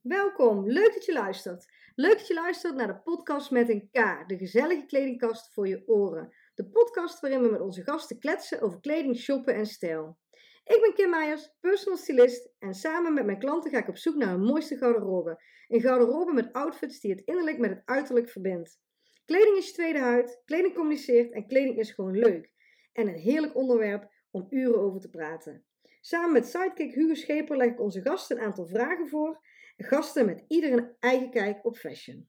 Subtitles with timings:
[0.00, 1.66] Welkom, leuk dat je luistert.
[1.94, 5.82] Leuk dat je luistert naar de podcast met een K, de gezellige kledingkast voor je
[5.86, 6.34] oren.
[6.54, 10.18] De podcast waarin we met onze gasten kletsen over kleding, shoppen en stijl.
[10.64, 14.14] Ik ben Kim Meijers, personal stylist en samen met mijn klanten ga ik op zoek
[14.14, 15.42] naar een mooiste garderobe.
[15.68, 18.78] Een garderobe met outfits die het innerlijk met het uiterlijk verbindt.
[19.24, 22.52] Kleding is je tweede huid, kleding communiceert en kleding is gewoon leuk.
[22.92, 25.64] En een heerlijk onderwerp om uren over te praten.
[26.00, 29.40] Samen met sidekick Hugo Scheper leg ik onze gasten een aantal vragen voor.
[29.76, 32.28] Gasten met ieder een eigen kijk op fashion.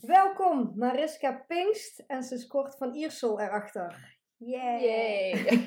[0.00, 4.16] Welkom, Mariska Pinkst en ze is kort van Iersel erachter.
[4.36, 4.80] Yay!
[4.80, 5.62] Yay.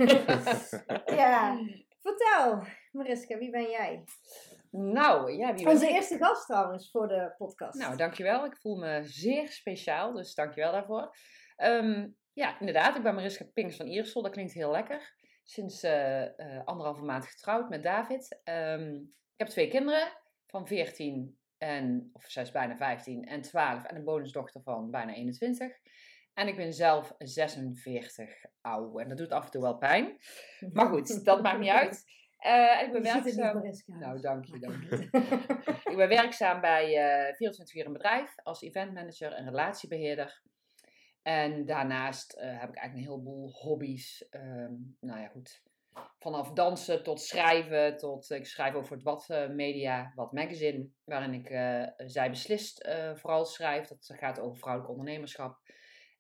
[1.22, 1.60] ja,
[2.08, 4.04] vertel Mariska, wie ben jij?
[4.72, 7.80] Nou, ja, wie ben Onze eerste gast trouwens voor de podcast.
[7.80, 8.46] Nou, dankjewel.
[8.46, 11.16] Ik voel me zeer speciaal, dus dankjewel daarvoor.
[11.56, 14.22] Ehm, ja, inderdaad, ik ben Mariska Pinks van Iersel.
[14.22, 15.16] Dat klinkt heel lekker.
[15.44, 16.26] Sinds eh,
[16.66, 18.40] anderhalve maand getrouwd met David.
[18.44, 20.08] Ehm, ik heb twee kinderen
[20.46, 25.14] van 14 en, of zij is bijna 15 en 12 en een bonusdochter van bijna
[25.14, 25.72] 21.
[26.38, 30.18] En ik ben zelf 46 oud en dat doet af en toe wel pijn.
[30.74, 32.04] Maar goed, dat maakt niet uit.
[32.38, 34.00] En ik ben Je werkzaam.
[34.00, 34.96] Nou, dank je, dank je.
[35.92, 40.42] ik ben werkzaam bij eh 24 uur een bedrijf als eventmanager en relatiebeheerder.
[41.22, 44.28] En daarnaast eh, heb ik eigenlijk een heleboel hobby's.
[44.30, 45.64] Ehm, nou ja, goed.
[46.20, 51.48] Vanaf dansen tot schrijven, tot ik schrijf over het Wat Media, Wat Magazine, waarin ik
[52.10, 53.88] Zij Beslist vooral schrijf.
[53.88, 55.60] Dat gaat over vrouwelijk ondernemerschap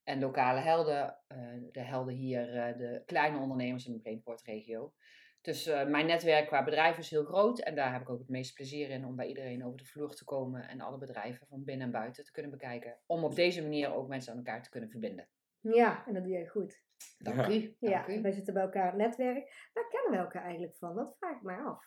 [0.08, 1.17] en lokale helden.
[1.27, 1.38] eh,
[1.72, 4.94] de helden hier, eh, de kleine ondernemers in de Brainport-regio.
[5.41, 8.30] Dus eh, mijn netwerk qua bedrijven is heel groot en daar heb ik ook het
[8.30, 11.64] meeste plezier in om bij iedereen over de vloer te komen en alle bedrijven van
[11.64, 12.97] binnen en buiten te kunnen bekijken.
[13.05, 15.27] Om op deze manier ook mensen aan elkaar te kunnen verbinden.
[15.59, 16.81] Ja, en dat doe je goed.
[17.17, 17.49] Dank Ja.
[17.49, 17.75] u.
[17.80, 18.21] Ja, u.
[18.21, 19.69] wij zitten bij elkaar in het netwerk.
[19.73, 20.95] Waar kennen we elkaar eigenlijk van?
[20.95, 21.86] Dat vraag ik mij af.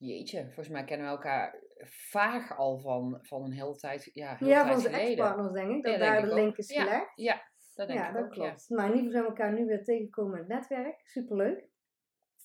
[0.00, 1.62] Jeetje, volgens mij kennen we elkaar
[2.10, 4.10] vaag al van, van een hele tijd.
[4.12, 5.82] Ja, heel Ja, tijd van onze ex-partners denk ik.
[5.82, 7.12] Dat Ja, daar denk de link is Ja, gelegd.
[7.14, 7.42] Ja,
[7.74, 8.30] dat denk ja, ik dat ook.
[8.30, 8.68] klopt.
[8.68, 11.00] Maar in ieder geval zijn we elkaar nu weer tegengekomen in het netwerk.
[11.04, 11.68] Superleuk.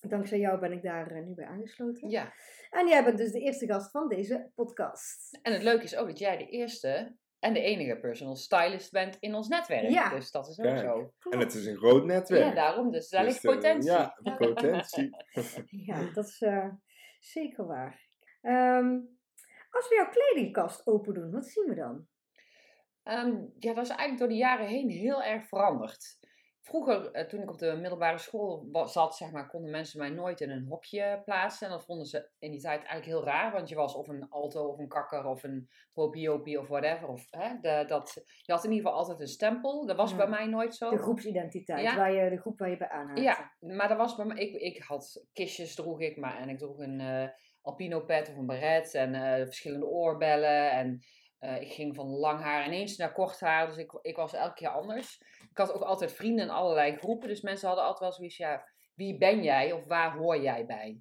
[0.00, 2.08] Dankzij jou ben ik daar eh, nu bij aangesloten.
[2.08, 2.32] Ja.
[2.70, 5.38] En jij bent dus de eerste gast van deze podcast.
[5.42, 9.16] en het leuke is ook dat jij de eerste en de enige personal stylist bent
[9.20, 9.88] in ons netwerk.
[9.88, 10.10] Ja.
[10.10, 10.78] Dus dat is ook Kijk.
[10.78, 11.12] zo.
[11.30, 12.44] En het is een groot netwerk.
[12.44, 12.90] Ja, daarom.
[12.90, 13.90] Dus daar Dus, ligt eh, potentie.
[13.90, 15.16] ja, potentie.
[15.86, 16.68] Ja, dat is eh,
[17.26, 18.08] zeker waar.
[18.40, 19.00] Ehm,
[19.70, 22.06] als we jouw kledingkast open doen, wat zien we dan?
[23.02, 26.18] Ehm, ja, dat is eigenlijk door de jaren heen heel erg veranderd.
[26.66, 30.40] Vroeger, eh, toen ik op de middelbare school zat, zeg maar, konden mensen mij nooit
[30.40, 31.66] in een hokje plaatsen.
[31.66, 34.28] En dat vonden ze in die tijd eigenlijk heel raar, want je was of een
[34.28, 37.08] alto of een kakker of een propiopie of whatever.
[37.08, 39.86] Of, hè, de, dat, je had in ieder geval altijd een stempel.
[39.86, 40.16] Dat was Ja.
[40.16, 40.90] bij mij nooit zo.
[40.90, 41.96] De groepsidentiteit, Ja.
[41.96, 43.20] waar je, de groep waar je bij aanhaakt.
[43.20, 44.36] Ja, maar dat was bij mij.
[44.36, 47.28] Ik, ik had kistjes, droeg ik, maar en ik droeg een eh,
[47.62, 50.70] alpino pet of een beret en eh, verschillende oorbellen.
[50.70, 51.00] En
[51.38, 54.54] eh, ik ging van lang haar ineens naar kort haar, dus ik, ik was elke
[54.54, 55.22] keer anders.
[55.50, 58.68] Ik had ook altijd vrienden in allerlei groepen, dus mensen hadden altijd wel zoiets, ja,
[58.94, 61.00] wie ben jij of waar hoor jij bij?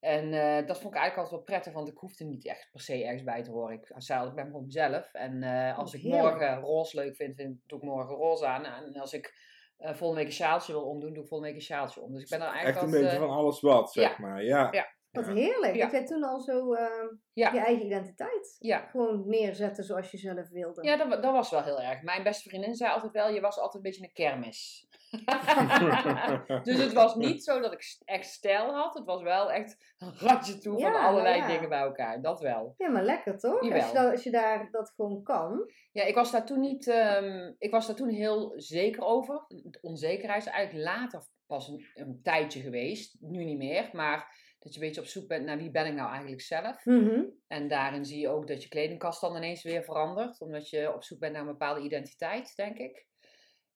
[0.00, 2.80] En eh, dat vond ik eigenlijk altijd wel prettig, want ik hoefde niet echt per
[2.80, 3.74] se ergens bij te horen.
[3.74, 5.12] Ik zei ik ben gewoon mezelf.
[5.12, 8.64] En eh, als Oh, ik morgen roze leuk vind, vind, doe ik morgen roze aan.
[8.64, 9.34] En als ik
[9.78, 12.12] volgende week een sjaaltje wil omdoen, doe ik volgende week een sjaaltje om.
[12.12, 14.16] Dus ik ben dan eigenlijk Echt een altijd, beetje van alles wat, zeg ja.
[14.18, 14.44] maar.
[14.44, 14.68] Ja.
[14.70, 14.86] Ja.
[15.24, 15.32] Wat Ja.
[15.42, 15.74] heerlijk.
[15.74, 15.82] Ja.
[15.82, 16.86] Dat jij toen al zo eh,
[17.32, 17.52] Ja.
[17.52, 20.82] je eigen identiteit Ja, gewoon neerzetten zoals je zelf wilde.
[20.84, 22.02] ja dat, dat was wel heel erg.
[22.02, 24.86] Mijn beste vriendin zei altijd wel, je was altijd een beetje een kermis.
[26.62, 28.94] dus het was niet zo dat ik echt stijl had.
[28.94, 31.46] Het was wel echt een ratje toe Ja, van allerlei ja.
[31.46, 32.22] dingen bij elkaar.
[32.22, 32.74] Dat wel.
[32.76, 33.60] Ja, maar lekker toch?
[33.60, 35.70] Als je, dat, als je daar dat gewoon kan.
[35.92, 36.88] Ja, ik was daar toen niet.
[36.88, 39.44] ehm, ik was daar toen heel zeker over.
[39.48, 43.16] De onzekerheid is eigenlijk later pas een, een tijdje geweest.
[43.20, 43.90] Nu niet meer.
[43.92, 46.84] Maar dat je een beetje op zoek bent naar wie ben ik nou eigenlijk zelf.
[46.84, 47.22] Mhm.
[47.46, 50.40] En daarin zie je ook dat je kledingkast dan ineens weer verandert.
[50.40, 53.06] Omdat je op zoek bent naar een bepaalde identiteit, denk ik.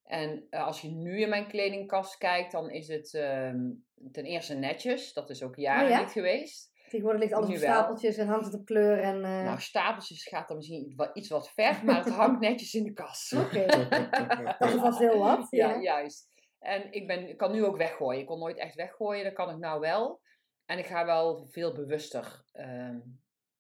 [0.03, 3.59] En eh, als je nu in mijn kledingkast kijkt, dan is het ehm,
[4.13, 5.13] ten eerste netjes.
[5.13, 6.01] Dat is ook jaren Oh ja?
[6.01, 6.71] niet geweest.
[6.89, 7.71] Tegenwoordig ligt alles Nu op wel.
[7.73, 8.99] stapeltjes en hangt het op kleur.
[8.99, 12.85] En, eh, Nou, stapeltjes gaat dan misschien iets wat, ver, maar het hangt netjes in
[12.85, 13.33] de kast.
[13.33, 13.67] Oké,
[14.59, 15.47] dat is vast heel wat.
[15.51, 15.81] Ja, Ja.
[15.81, 16.31] juist.
[16.59, 18.21] En ik, ben, ik kan nu ook weggooien.
[18.21, 20.21] Ik kon nooit echt weggooien, dat kan ik nou wel.
[20.67, 22.99] En ik ga wel veel bewuster ehm,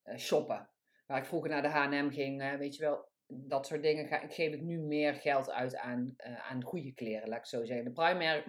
[0.02, 0.70] eh, shoppen.
[1.06, 3.10] Waar ik vroeger naar de H&M ging, eh, weet je wel.
[3.34, 7.28] dat soort dingen ga, geef ik nu meer geld uit aan, eh, aan goede kleren,
[7.28, 7.84] laat ik zo zeggen.
[7.84, 8.46] De Primark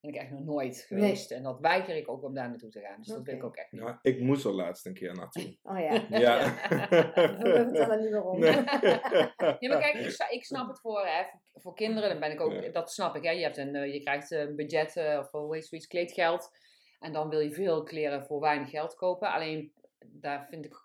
[0.00, 1.30] ben ik echt nog nooit geweest.
[1.30, 2.96] En dat weiger ik ook om daar naartoe te gaan.
[2.98, 3.80] Dus dat wil ik ook echt niet.
[3.82, 5.58] Ja, ik moest er laatst een keer naartoe.
[5.62, 6.18] Oh ja.
[6.18, 6.38] Ja.
[7.42, 8.38] We vertellen niet waarom.
[8.38, 8.52] Nee.
[9.58, 11.22] Ja, maar kijk, ik, ik snap het voor, hè,
[11.52, 12.70] voor, kinderen, dan ben ik ook, Ja.
[12.70, 13.22] dat snap ik.
[13.22, 13.30] Hè.
[13.30, 16.50] Je, hebt een, je krijgt een budget of hoe heet zoiets, kleedgeld.
[17.00, 19.32] En dan wil je veel kleren voor weinig geld kopen.
[19.32, 19.72] Alleen,
[20.06, 20.84] daar vind ik,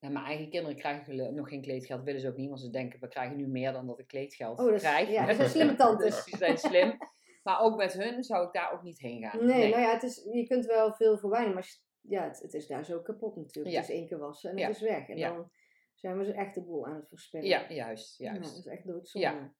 [0.00, 2.48] nou, mijn eigen kinderen krijgen nog geen kleedgeld, willen ze ook niet.
[2.48, 5.08] Want ze denken, we krijgen nu meer dan dat ik kleedgeld Oh, dat is- krijg.
[5.10, 6.14] ja, dat zijn slimme tantes.
[6.14, 6.96] dus die zijn slim.
[7.42, 9.44] Maar ook met hun zou ik daar ook niet heen gaan.
[9.46, 12.66] Nee, nou ja, het is, je kunt wel veel verwijnen, maar ja, het, het is
[12.66, 13.74] daar zo kapot natuurlijk.
[13.74, 13.80] Ja.
[13.80, 14.66] Het is één keer wassen en Ja.
[14.66, 15.08] het is weg.
[15.08, 15.32] En Ja.
[15.32, 15.50] dan
[15.94, 17.46] zijn we ze echt de boel aan het verspillen.
[17.48, 18.42] Ja, juist, juist.
[18.42, 19.26] dat is echt doodzonde.
[19.28, 19.52] Ja.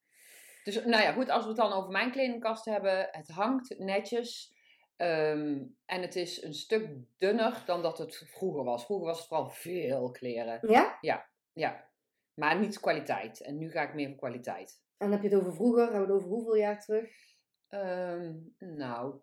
[0.65, 3.09] Dus nou ja, goed, als we het dan over mijn kledingkast hebben.
[3.11, 4.54] Het hangt netjes.
[4.97, 6.89] Ehm, en het is een stuk
[7.19, 8.85] dunner dan dat het vroeger was.
[8.85, 10.59] Vroeger was het vooral veel kleren.
[10.71, 10.99] Ja?
[11.53, 11.91] Ja,
[12.35, 13.41] maar niet kwaliteit.
[13.41, 14.83] En nu ga ik meer voor kwaliteit.
[14.97, 17.11] En dan heb je het over vroeger, hebben we het over hoeveel jaar terug?
[17.69, 19.19] Ehm, nou,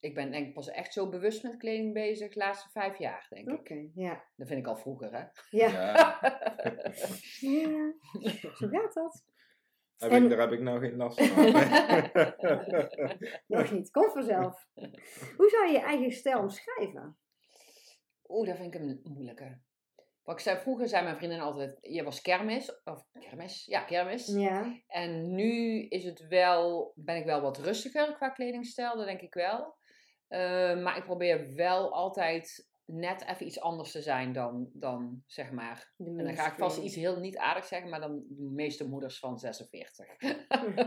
[0.00, 3.26] ik ben denk ik pas echt zo bewust met kleding bezig de laatste vijf jaar,
[3.28, 3.90] denk Oké, ik.
[3.94, 4.24] ja.
[4.36, 5.24] Dat vind ik al vroeger, hè?
[5.50, 5.68] Ja.
[5.70, 6.18] Ja.
[7.40, 7.94] ja,
[8.54, 9.24] zo gaat dat.
[9.98, 11.44] Heb En- ik, daar heb ik nou geen last van.
[13.58, 14.66] Nog niet, komt vanzelf.
[15.36, 17.18] Hoe zou je je eigen stijl omschrijven?
[18.26, 19.58] Oeh, dat vind ik een moeilijke.
[20.22, 24.26] Wat ik zei, vroeger zei mijn vriendin altijd, je was kermis, of kermis, ja, kermis.
[24.26, 29.20] Ja, En nu is het wel, ben ik wel wat rustiger qua kledingstijl, dat denk
[29.20, 29.76] ik wel.
[30.28, 35.50] Eh, maar ik probeer wel altijd net even iets anders te zijn dan, dan zeg
[35.50, 35.92] maar.
[35.96, 38.88] de En dan ga ik vast iets heel niet aardigs zeggen, maar dan de meeste
[38.88, 40.06] moeders van 46.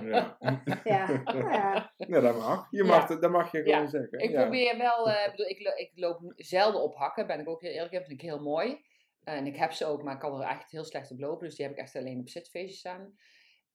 [0.01, 0.37] Ja.
[0.83, 1.93] Ja, nou ja.
[1.97, 2.67] Nee, dat mag.
[2.69, 2.89] Je Ja.
[2.89, 3.87] mag, dat mag je gewoon Ja.
[3.89, 4.19] zeggen.
[4.19, 4.41] Ik ja.
[4.41, 7.61] probeer wel, eh, ik bedoel, ik, lo- ik loop zelden op hakken, ben ik ook
[7.61, 8.81] heel eerlijk in, vind ik heel mooi.
[9.23, 11.55] En ik heb ze ook, maar ik kan er echt heel slecht op lopen, dus
[11.55, 13.13] die heb ik echt alleen op zitfeestjes staan.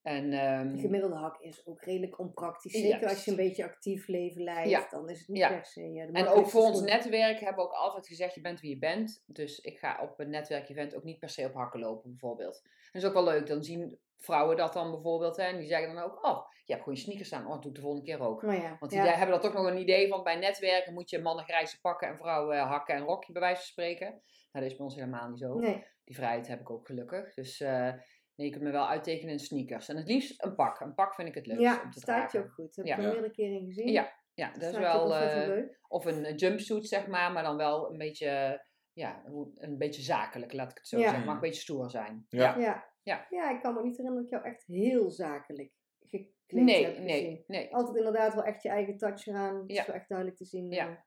[0.06, 2.73] En, ehm, De gemiddelde hak is ook redelijk onpraktisch.
[2.73, 4.87] Zeker als je een beetje actief leven leidt, Ja.
[4.91, 5.49] dan is het niet Ja.
[5.49, 5.81] per se.
[5.81, 8.70] eh, de En ook voor ons netwerk hebben we ook altijd gezegd, je bent wie
[8.70, 9.23] je bent.
[9.26, 12.61] Dus ik ga op een netwerkevent ook niet per se op hakken lopen, bijvoorbeeld.
[12.64, 15.37] En dat is ook wel leuk, dan zien vrouwen dat dan bijvoorbeeld.
[15.37, 17.44] Hè, en die zeggen dan ook, oh, je hebt gewoon je sneakers staan.
[17.47, 18.43] Oh, dat doe ik de volgende keer ook.
[18.43, 19.06] Oh ja, Want die ja.
[19.06, 22.17] hebben dan toch nog een idee van, bij netwerken moet je mannen grijze pakken en
[22.17, 24.09] vrouwen eh, hakken en rokje, bij wijze van spreken.
[24.52, 25.59] Nou, dat is bij ons helemaal niet zo.
[25.59, 27.35] Nee, Die vrijheid heb ik ook gelukkig.
[27.35, 27.93] Dus eh,
[28.37, 29.88] nee, je kunt me wel uittekenen in sneakers.
[29.88, 30.81] En het liefst een pak.
[30.81, 32.77] Een pak vind ik het leukst ja, om te staat je ook goed.
[32.77, 32.93] Heb Ja.
[32.97, 33.88] ik al meerdere keren gezien.
[33.93, 35.17] Ja, ja, dat is wel...
[35.17, 35.79] eh, leuk.
[35.88, 38.62] of een eh, jumpsuit, zeg maar, maar dan wel een beetje,
[38.93, 41.09] ja, hoe- een beetje zakelijk, laat ik het zo Ja.
[41.09, 41.25] zeggen.
[41.25, 42.27] Mag een beetje stoer zijn.
[42.29, 42.59] Ja.
[42.59, 42.94] Ja.
[43.03, 43.27] Ja.
[43.31, 46.91] ja, ik kan me niet herinneren dat ik jou echt heel zakelijk gekleed Nee, heb
[46.93, 47.06] gezien.
[47.06, 47.75] nee, nee.
[47.75, 49.55] Altijd inderdaad wel echt je eigen touch eraan.
[49.67, 49.81] Dat Ja.
[49.81, 50.71] is wel echt duidelijk te zien.
[50.71, 51.05] Ja.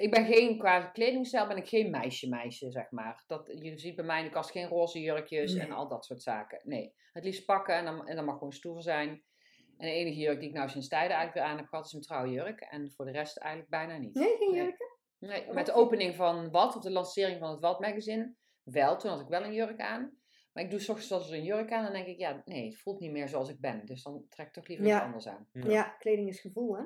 [0.00, 3.24] Ik ben geen, qua kledingstijl ben ik geen meisje-meisje, zeg maar.
[3.26, 5.62] Dat, je ziet bij mij in de kast geen roze jurkjes Nee.
[5.62, 6.60] en al dat soort zaken.
[6.64, 9.08] Nee, het liefst pakken en dan, en dan mag gewoon stoer zijn.
[9.76, 11.92] En de enige jurk die ik nou sinds tijden eigenlijk weer aan heb gehad is
[11.92, 12.60] een trouwjurk.
[12.60, 14.14] En voor de rest eigenlijk bijna niet.
[14.14, 14.86] Nee, geen jurken?
[15.18, 18.96] Nee, met de opening van Wat, of de lancering van het Wat magazine, wel.
[18.96, 20.18] Toen had ik wel een jurk aan.
[20.52, 22.42] Maar ik doe 's ochtends wel eens een jurk aan en dan denk ik, ja,
[22.44, 23.86] nee, het voelt niet meer zoals ik ben.
[23.86, 24.94] Dus dan trek ik toch liever Ja.
[24.96, 25.48] iets anders aan.
[25.52, 25.70] Ja.
[25.70, 25.82] Ja.
[25.98, 26.82] kleding is gevoel, hè?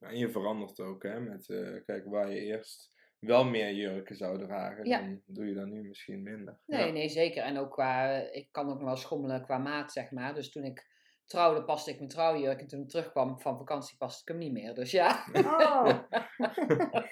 [0.00, 1.20] En je verandert ook, hè.
[1.20, 5.00] Met, eh, kijk, waar je eerst wel meer jurken zou dragen, Ja.
[5.00, 6.58] dan doe je dat nu misschien minder.
[6.66, 6.92] Nee, Ja.
[6.92, 7.42] nee, zeker.
[7.42, 10.34] En ook qua, ik kan ook nog wel schommelen qua maat, zeg maar.
[10.34, 10.86] Dus toen ik
[11.26, 12.60] trouwde, paste ik mijn trouwjurk.
[12.60, 14.74] En toen ik terugkwam van vakantie, paste ik hem niet meer.
[14.74, 15.24] Dus ja.
[15.32, 15.88] Oh.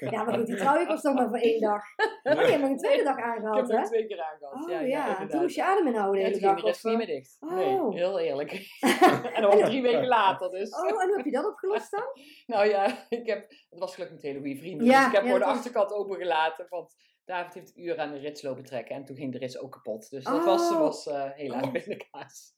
[0.14, 1.82] ja, maar goed, die trouwjurk was toch maar voor één dag.
[2.22, 3.86] Oh, je hebt een tweede dag Ik heb hem hè?
[3.86, 4.64] twee keer aangehad.
[4.64, 6.60] Oh ja, ja, ja, toen moest je adem inhouden de hele toen ging dag.
[6.64, 7.36] de rest of, niet eh, meer dicht.
[7.40, 7.54] Oh.
[7.54, 8.52] Nee, heel eerlijk.
[9.34, 10.70] en was drie weken later, dus.
[10.70, 12.04] Oh, en hoe heb je dat opgelost dan?
[12.46, 14.86] Nou ja, ik heb, het was gelukkig met hele goede vrienden.
[14.86, 16.66] Ja, dus ik heb gewoon de achterkant opengelaten.
[16.68, 18.96] Want David heeft uur aan de rits lopen trekken.
[18.96, 20.10] En toen ging de rits ook kapot.
[20.10, 20.78] Dus dat was, Oh.
[20.78, 21.72] was eh, helaas Oh.
[21.72, 22.53] pindakaas.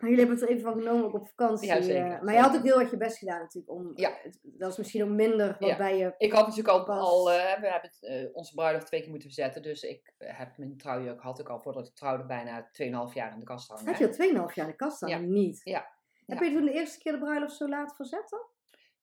[0.00, 1.68] Maar jullie hebben het er even van genomen ook op vakantie.
[1.68, 3.72] Ja, zeker, eh, maar je had ook heel erg je best gedaan natuurlijk.
[3.72, 4.12] Om, Ja.
[4.22, 6.14] het- dat is misschien ook minder wat bij je...
[6.18, 6.98] Ik had natuurlijk al, Pas.
[6.98, 9.62] al eh, we hebben het, eh, onze bruiloft twee keer moeten verzetten.
[9.62, 13.38] Dus ik heb mijn trouwjurk had ik al voordat ik trouwde bijna 2,5 jaar in
[13.38, 13.86] de kast hangen.
[13.86, 15.06] Had je al 2,5 jaar in de kast?
[15.06, 15.18] Ja.
[15.18, 15.60] Niet.
[15.64, 15.94] Ja.
[16.26, 18.40] Heb je toen de eerste keer de bruiloft zo laat verzet dan?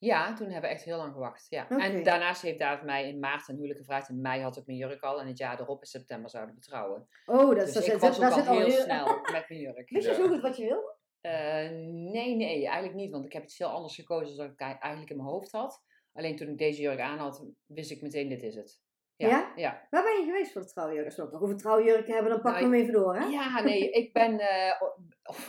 [0.03, 1.45] Ja, toen hebben we echt heel lang gewacht.
[1.50, 1.69] Ja.
[1.69, 4.10] En daarnaast heeft David mij in maart een huwelijk gevraagd.
[4.10, 5.19] In mei had ik mijn jurk al.
[5.19, 7.07] En het jaar erop in september zouden we trouwen.
[7.25, 9.89] Oh, dat, Dus dat, ik was ook al heel heel- snel met mijn jurk.
[9.89, 10.95] Wist je zo goed wat je wilde?
[11.22, 11.69] Eh,
[12.12, 13.12] nee, nee, eigenlijk niet.
[13.12, 15.83] Want ik heb iets heel anders gekozen dan ik eigenlijk in mijn hoofd had.
[16.13, 18.81] Alleen toen ik deze jurk aan had, wist ik meteen, dit is het.
[19.15, 19.27] Ja?
[19.27, 19.51] Ja?
[19.55, 19.88] Ja.
[19.89, 21.05] Waar ben je geweest voor de trouwjurk?
[21.05, 23.25] Als we het nog over trouwjurken hebben, dan pakken we Nou, hem even door, hè?
[23.25, 24.98] Ja, nee, ik ben eh, op,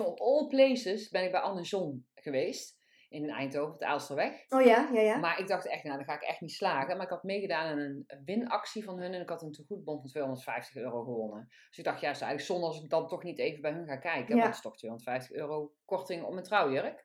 [0.09, 2.83] op all places ben ik bij Anne John geweest.
[3.15, 4.45] In Eindhoven, op de Aalsterweg.
[4.49, 5.17] Oh ja, ja, ja.
[5.17, 6.97] Maar ik dacht echt, nou, dan ga ik echt niet slagen.
[6.97, 10.11] Maar ik had meegedaan aan een winactie van hun en ik had een tegoedbon van
[10.11, 11.47] 250 euro gewonnen.
[11.69, 13.73] Dus ik dacht, ja, het is eigenlijk zonde als ik dan toch niet even bij
[13.73, 14.37] hun ga kijken.
[14.37, 14.43] Ja.
[14.43, 17.03] Want het is toch 250 euro korting op mijn trouwjurk.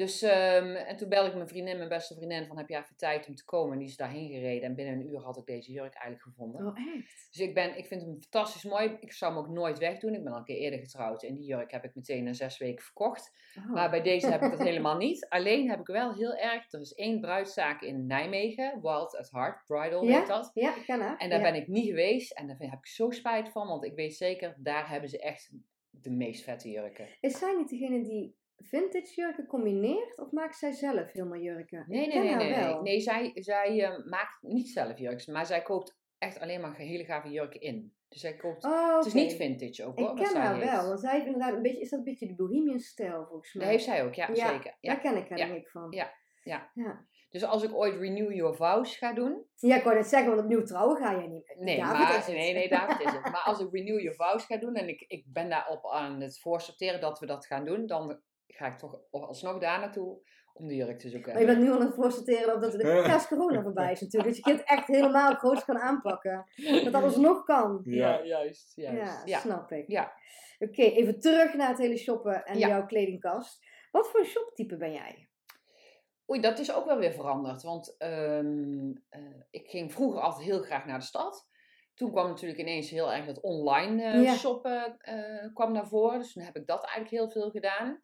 [0.00, 2.96] Dus, ehm, en toen belde ik mijn vriendin, mijn beste vriendin, van heb jij even
[2.96, 3.72] tijd om te komen?
[3.72, 6.66] En die is daarheen gereden en binnen een uur had ik deze jurk eigenlijk gevonden.
[6.66, 7.28] Oh, echt?
[7.30, 8.96] Dus ik, ben, ik vind hem fantastisch mooi.
[9.00, 10.14] Ik zou hem ook nooit wegdoen.
[10.14, 12.58] Ik ben al een keer eerder getrouwd en die jurk heb ik meteen na zes
[12.58, 13.32] weken verkocht.
[13.58, 13.72] Oh.
[13.72, 15.28] Maar bij deze heb ik dat helemaal niet.
[15.28, 19.64] Alleen heb ik wel heel erg, er is één bruidszaak in Nijmegen, Wild at Heart
[19.66, 20.18] Bridal Ja?
[20.18, 20.50] heet dat.
[20.54, 21.16] Ja, ik ken haar.
[21.16, 21.50] En daar ja.
[21.50, 24.54] ben ik niet geweest en daar heb ik zo spijt van, want ik weet zeker,
[24.58, 25.50] daar hebben ze echt
[25.90, 27.08] de meest vette jurken.
[27.20, 30.18] Is zij niet degene die vintage jurken combineert?
[30.18, 31.84] Of maakt zij zelf helemaal jurken?
[31.88, 32.54] Nee, nee, nee, nee.
[32.54, 36.76] Nee, nee zij, zij eh, maakt niet zelf jurken, maar zij koopt echt alleen maar
[36.76, 37.94] hele gave jurken in.
[38.08, 41.00] Dus zij koopt, Oh, het is niet vintage ook hoor, Ik ken haar wel, want
[41.00, 43.62] zij heeft inderdaad een beetje, is dat een beetje de bohemian stijl volgens mij.
[43.64, 44.76] Dat heeft zij ook, ja, Ja, zeker.
[44.80, 44.92] Ja.
[44.92, 45.46] Daar ken ik haar Ja.
[45.46, 45.86] denk ik van.
[45.90, 46.12] Ja,
[46.42, 46.70] ja.
[46.74, 47.06] ja.
[47.30, 50.42] Dus als ik ooit Renew Your Vows ga doen, Ja, ik wou net zeggen, want
[50.42, 51.56] opnieuw trouwen ga je niet.
[51.58, 52.34] Nee, David maar, is het.
[52.34, 53.22] nee, nee, David is het.
[53.22, 56.40] Maar als ik Renew Your Vows ga doen en ik, ik ben daarop aan het
[56.40, 58.20] voorsorteren dat we dat gaan doen, dan
[58.56, 60.18] ga ik toch alsnog daar naartoe
[60.52, 61.32] om de jurk te zoeken.
[61.32, 64.00] Maar je bent nu aan het voorsorteren op dat de ja, als corona voorbij is
[64.00, 64.34] natuurlijk.
[64.34, 66.46] Dus je kunt echt helemaal groot gaan aanpakken.
[66.84, 67.80] Dat alles nog kan.
[67.84, 68.24] Ja.
[68.24, 68.72] juist.
[68.76, 69.22] Ja, juist.
[69.24, 69.38] Ja.
[69.38, 69.88] snap ik.
[69.88, 70.12] Ja.
[70.58, 72.68] Oké, even terug naar het hele shoppen en Ja.
[72.68, 73.66] jouw kledingkast.
[73.90, 75.28] Wat voor shoptype ben jij?
[76.30, 77.62] Oei, dat is ook wel weer veranderd.
[77.62, 81.48] Want ehm, eh, ik ging vroeger altijd heel graag naar de stad.
[81.94, 84.34] Toen kwam natuurlijk ineens heel erg het online eh, Ja.
[84.34, 86.18] shoppen eh, kwam naar voren.
[86.18, 88.00] Dus toen heb ik dat eigenlijk heel veel gedaan.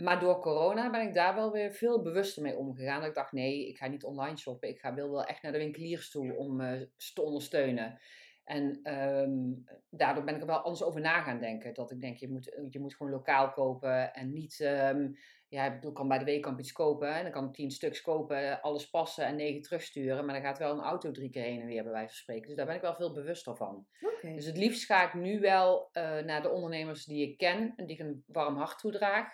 [0.00, 3.00] Maar door corona ben ik daar wel weer veel bewuster mee omgegaan.
[3.00, 4.68] Dat ik dacht, nee, ik ga niet online shoppen.
[4.68, 6.60] Ik ga, wil wel echt naar de winkeliers toe om
[6.96, 8.00] ze te ondersteunen.
[8.44, 9.52] En ehm,
[9.90, 11.74] daardoor ben ik er wel anders over na gaan denken.
[11.74, 14.60] Dat ik denk, je moet, je moet gewoon lokaal kopen en niet...
[14.60, 15.08] ehm,
[15.50, 18.00] ja, ik bedoel, kan bij de weekamp iets kopen en dan kan ik tien stuks
[18.00, 20.24] kopen, alles passen en negen terugsturen.
[20.24, 22.46] Maar dan gaat wel een auto drie keer heen en weer bij wijze van spreken.
[22.46, 23.86] Dus daar ben ik wel veel bewuster van.
[24.22, 27.86] Dus het liefst ga ik nu wel eh, naar de ondernemers die ik ken en
[27.86, 29.28] die ik een warm hart toedraag.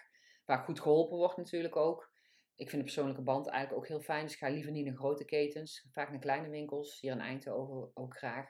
[0.46, 2.10] Waar goed geholpen wordt natuurlijk ook.
[2.54, 4.22] Ik vind de persoonlijke band eigenlijk ook heel fijn.
[4.24, 5.88] Dus ik ga liever niet naar grote ketens.
[5.92, 7.00] Vaak naar kleine winkels.
[7.00, 8.46] Hier in Eindhoven ook graag.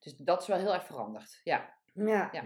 [0.00, 1.40] Dus dat is wel heel erg veranderd.
[1.42, 2.28] Ja, Ja.
[2.32, 2.44] Ja.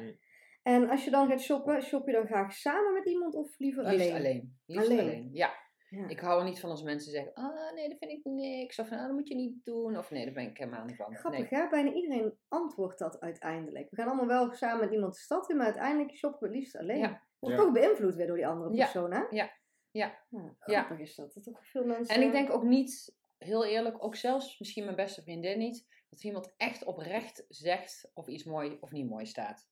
[0.63, 3.85] En als je dan gaat shoppen, shop je dan graag samen met iemand of liever
[3.85, 4.15] liefst alleen?
[4.17, 4.59] alleen.
[4.67, 5.01] Liefst Alleen.
[5.01, 5.31] alleen.
[5.33, 5.59] Ja.
[5.91, 6.09] Ja.
[6.09, 8.79] Ik hou er niet van als mensen zeggen, ah nee, dat vind ik niks.
[8.79, 9.99] Of ah, dat moet je niet doen.
[9.99, 11.17] Of nee, daar ben ik helemaal niet van.
[11.17, 11.61] Grappig Nee.
[11.61, 11.69] hè?
[11.69, 13.91] Bijna iedereen antwoordt dat uiteindelijk.
[13.91, 16.55] We gaan allemaal wel samen met iemand de stad in, maar uiteindelijk shoppen we het
[16.57, 16.99] liefst alleen.
[16.99, 17.23] Ja.
[17.41, 17.63] Wordt Ja.
[17.63, 18.85] toch beïnvloed weer door die andere Ja.
[18.85, 19.23] persoon, hè?
[19.31, 19.51] Ja.
[19.91, 20.25] Ja.
[20.31, 21.35] Ja, grappig is dat.
[21.35, 22.15] Dat toch veel mensen...
[22.15, 26.25] En ik denk ook niet, heel eerlijk, ook zelfs misschien mijn beste vriendin niet, dat
[26.25, 29.69] iemand echt oprecht zegt of iets mooi of niet mooi staat.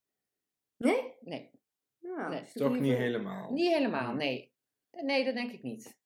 [0.76, 1.14] Nee?
[1.20, 1.50] Nee,
[1.98, 2.44] Ja, Nee.
[2.52, 3.52] Toch niet helemaal.
[3.52, 4.52] niet helemaal, nee.
[4.90, 5.97] Nee, dat denk ik niet.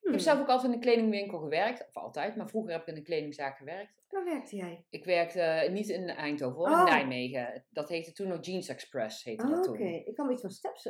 [0.00, 0.12] Ik Hmm.
[0.12, 2.96] heb zelf ook altijd in een kledingwinkel gewerkt, of altijd, maar vroeger heb ik in
[2.96, 3.92] een kledingzaak gewerkt.
[4.08, 4.84] Waar werkte jij?
[4.90, 6.84] Ik werkte eh, niet in Eindhoven, hoor, in Oh.
[6.84, 7.64] Nijmegen.
[7.70, 9.78] Dat heette toen nog Jeans Express, heette Oh, dat oké.
[9.78, 9.86] toen.
[10.04, 10.88] Ik kan me iets van steps...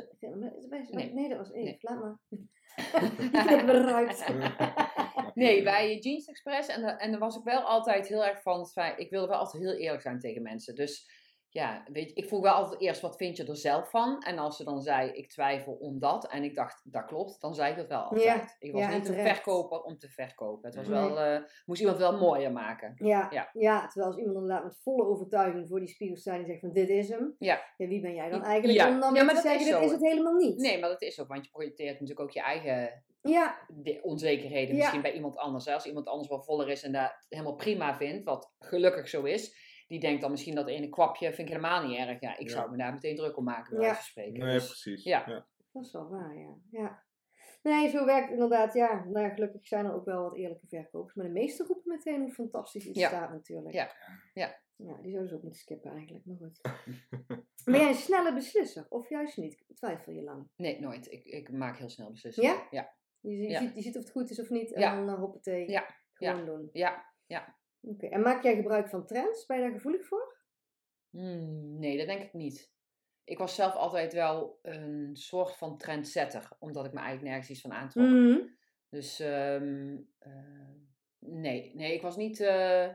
[0.89, 1.13] Nee.
[1.13, 1.29] Nee.
[1.29, 1.63] dat was Eve.
[1.63, 1.77] Nee.
[1.81, 2.17] Laat maar.
[3.43, 4.25] ik heb eruit.
[5.33, 6.69] Nee, bij Jeans Express.
[6.69, 9.73] En, en dan was ik wel altijd heel erg van ik wilde wel altijd heel
[9.75, 10.75] eerlijk zijn tegen mensen.
[10.75, 11.09] Dus
[11.53, 14.21] ja, weet je, ik vroeg wel altijd eerst, wat vind je er zelf van?
[14.21, 17.71] En als ze dan zei, ik twijfel omdat, en ik dacht, dat klopt, dan zei
[17.71, 18.23] ik dat wel altijd.
[18.23, 20.65] Ja, ik was ja, niet een verkoper om te verkopen.
[20.69, 20.99] Het was Nee.
[20.99, 22.93] wel, eh, moest iemand wel mooier maken.
[22.97, 23.49] Ja, Ja.
[23.53, 23.87] ja.
[23.87, 26.89] terwijl als iemand inderdaad met volle overtuiging voor die spiegel staat en zegt van dit
[26.89, 27.35] is hem.
[27.39, 27.61] Ja.
[27.77, 28.89] wie ben jij dan eigenlijk Ja.
[28.89, 30.57] om dan maar te dat is zeggen dit is het helemaal niet?
[30.57, 34.75] Nee, maar dat is ook, want je projecteert natuurlijk ook je eigen Ja, de onzekerheden
[34.75, 35.65] misschien bij iemand anders.
[35.65, 35.73] Hè?
[35.73, 39.69] Als iemand anders wel voller is en dat helemaal prima vindt, wat gelukkig zo is,
[39.91, 42.19] die denkt dan misschien dat ene kwapje vind ik helemaal niet erg.
[42.19, 42.53] Ja, ik Ja.
[42.53, 43.93] zou me daar meteen druk om maken, bij Ja.
[43.93, 44.39] spreken.
[44.45, 45.03] Nee, Dus- precies.
[45.03, 45.45] ja.
[45.71, 46.55] dat is wel waar, ja.
[46.71, 47.03] ja.
[47.63, 49.03] Nee, zo werkt het inderdaad, ja.
[49.05, 51.15] Nou, ja, gelukkig zijn er ook wel wat eerlijke verkopers.
[51.15, 53.07] Maar de meeste roepen meteen hoe fantastisch iets Ja.
[53.07, 53.73] staat natuurlijk.
[53.75, 53.91] Ja.
[54.33, 54.59] Ja.
[54.75, 56.61] Ja, die zouden ze ook moeten skippen eigenlijk, maar goed.
[57.65, 58.85] ben jij een snelle beslisser?
[58.89, 59.63] Of juist niet?
[59.75, 60.49] Twijfel je lang?
[60.55, 61.11] Nee, nooit.
[61.11, 62.49] Ik, ik maak heel snel beslissingen.
[62.53, 62.67] Ja?
[62.71, 62.93] Ja.
[63.19, 63.59] Je, je, Ja.
[63.59, 64.95] ziet, je ziet of het goed is of niet en Ja.
[64.95, 65.85] dan uh, hoppatee, Ja.
[66.13, 66.69] gewoon doen.
[66.73, 67.09] Ja.
[67.81, 69.45] Oké, en maak jij gebruik van trends?
[69.45, 70.37] Ben je daar gevoelig voor?
[71.09, 72.71] Hmm, nee, dat denk ik niet.
[73.23, 77.61] Ik was zelf altijd wel een soort van trendsetter, omdat ik me eigenlijk nergens iets
[77.61, 78.05] van aantrok.
[78.05, 78.37] Mhm.
[78.89, 80.31] Dus ehm, eh,
[81.19, 81.71] nee.
[81.75, 82.87] nee, ik was niet eh,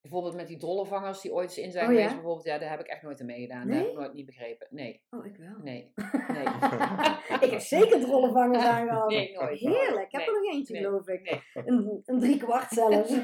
[0.00, 1.96] bijvoorbeeld met die drollenvangers die ooit eens in zijn Oh ja?
[1.96, 3.60] geweest, bijvoorbeeld, ja, daar heb ik echt nooit aan meegedaan.
[3.60, 3.78] Dat Nee?
[3.78, 4.66] heb ik nooit niet begrepen.
[4.70, 5.56] Nee, Oh, ik wel.
[5.62, 5.92] nee,
[6.28, 6.44] nee.
[7.46, 9.10] Ik heb zeker drollenvangers aangehad.
[9.14, 9.58] Nee, nooit.
[9.60, 10.04] Heerlijk.
[10.12, 11.42] Ik heb Nee, er nog eentje, nee, geloof ik.
[11.54, 13.10] Een, een drie kwart zelfs.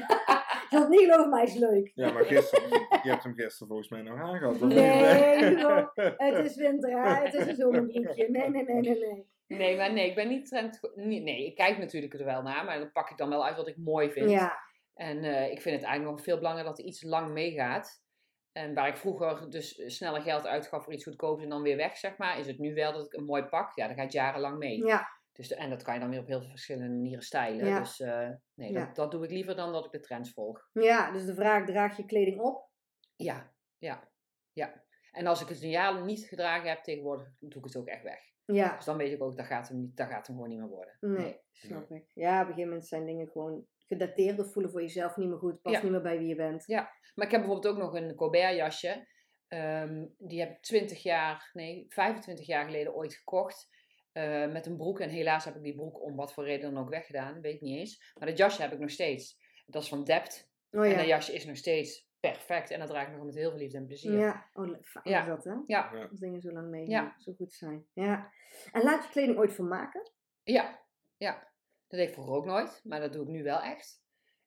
[0.79, 1.91] Het niet geloven, maar hij is leuk.
[1.95, 2.69] Ja, maar gisteren,
[3.03, 4.59] je hebt hem gisteren volgens mij nog aangehad.
[4.59, 5.87] Nee, joh.
[6.17, 7.23] Het is winter, hè.
[7.23, 8.29] Het is een zomerbroekje.
[8.29, 9.25] Nee, nee, nee, nee, nee.
[9.47, 10.79] Nee, maar nee, ik ben niet trend.
[10.95, 13.55] Nee, nee, ik kijk natuurlijk er wel naar, maar dan pak ik dan wel uit
[13.57, 14.29] wat ik mooi vind.
[14.29, 14.59] Ja,
[14.93, 18.05] En eh, ik vind het eigenlijk nog veel belangrijker dat er iets lang meegaat.
[18.51, 21.97] En waar ik vroeger dus sneller geld uitgaf voor iets goedkoops en dan weer weg,
[21.97, 24.57] zeg maar, is het nu wel dat ik een mooi pak, ja, dat gaat jarenlang
[24.57, 24.85] mee.
[24.85, 25.07] ja,
[25.37, 27.65] Dus de- en dat kan je dan weer op heel veel verschillende manieren stylen.
[27.65, 27.79] Ja.
[27.79, 28.85] Dus eh, nee, Ja.
[28.85, 30.69] dat, dat doe ik liever dan dat ik de trends volg.
[30.73, 31.11] ja.
[31.11, 32.69] Dus de vraag, draag je kleding op?
[33.15, 34.09] Ja, ja,
[34.51, 34.83] ja.
[35.11, 38.03] En als ik het een jaar niet gedragen heb tegenwoordig, doe ik het ook echt
[38.03, 38.19] weg.
[38.45, 40.59] Ja, Dus dan weet ik ook, dat gaat hem, niet, dat gaat hem gewoon niet
[40.59, 40.97] meer worden.
[40.99, 42.11] nee, snap ik.
[42.13, 45.37] Ja, op een gegeven moment zijn dingen gewoon gedateerd of voelen voor jezelf niet meer
[45.37, 45.61] goed.
[45.61, 45.81] Past Ja.
[45.81, 46.67] niet meer bij wie je bent.
[46.67, 49.07] Maar ik heb bijvoorbeeld ook nog een Colbert jasje.
[49.47, 53.76] Ehm, die heb ik 20 jaar, nee, 25 jaar geleden ooit gekocht.
[54.17, 54.99] Eh, met een broek.
[54.99, 57.41] En helaas heb ik die broek om wat voor reden dan ook weggedaan.
[57.41, 58.13] Weet ik niet eens.
[58.19, 59.37] Maar dat jasje heb ik nog steeds.
[59.65, 60.49] Dat is van Dept.
[60.71, 60.97] Oh En ja.
[60.97, 62.71] dat jasje is nog steeds perfect.
[62.71, 64.17] En dat draag ik nog met heel veel liefde en plezier.
[64.19, 65.21] Ja, oh, fijn Ja.
[65.21, 65.53] is dat, hè?
[65.65, 67.15] Ja, Als dingen zo lang mee Ja.
[67.17, 67.85] zo goed zijn.
[67.93, 68.31] Ja.
[68.71, 70.11] En laat je kleding ooit vermaken?
[70.43, 70.79] ja,
[71.17, 71.45] ja.
[71.87, 72.81] Dat deed ik vroeger ook nooit.
[72.83, 74.01] Maar dat doe ik nu wel echt.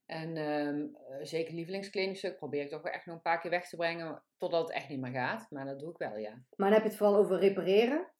[0.06, 0.78] En ehm,
[1.10, 4.22] eh, zeker lievelingskledingstuk probeer ik toch wel echt nog een paar keer weg te brengen.
[4.36, 5.50] Totdat het echt niet meer gaat.
[5.50, 6.30] Maar dat doe ik wel, ja.
[6.30, 8.12] Maar dan heb je het vooral over repareren?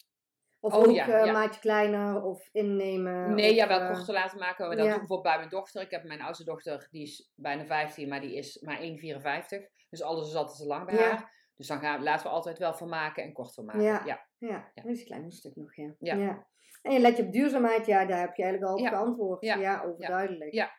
[0.61, 3.35] Of Oh, ook ja, eh, maatje kleiner of innemen?
[3.35, 4.65] Nee, of, ja, wel eh, korter laten maken.
[4.65, 4.83] Dat ja.
[4.85, 5.83] doe ik bijvoorbeeld bij mijn dochter.
[5.83, 9.71] Ik heb mijn oudste dochter, die is bijna 15, maar die is maar 1,54.
[9.91, 11.39] Dus alles is altijd te lang bij haar.
[11.57, 13.83] Dus dan gaan, laten we altijd wel van maken en kort van maken.
[13.83, 14.03] Ja.
[14.05, 14.29] Ja.
[14.39, 15.95] Ja, dat is een klein stuk nog, ja.
[15.99, 16.47] Ja.
[16.83, 18.89] En je let je op duurzaamheid, ja, daar heb je eigenlijk al op Ja.
[18.89, 19.45] geantwoord.
[19.45, 19.83] Ja, Ja.
[19.83, 20.53] overduidelijk.
[20.53, 20.71] Ja.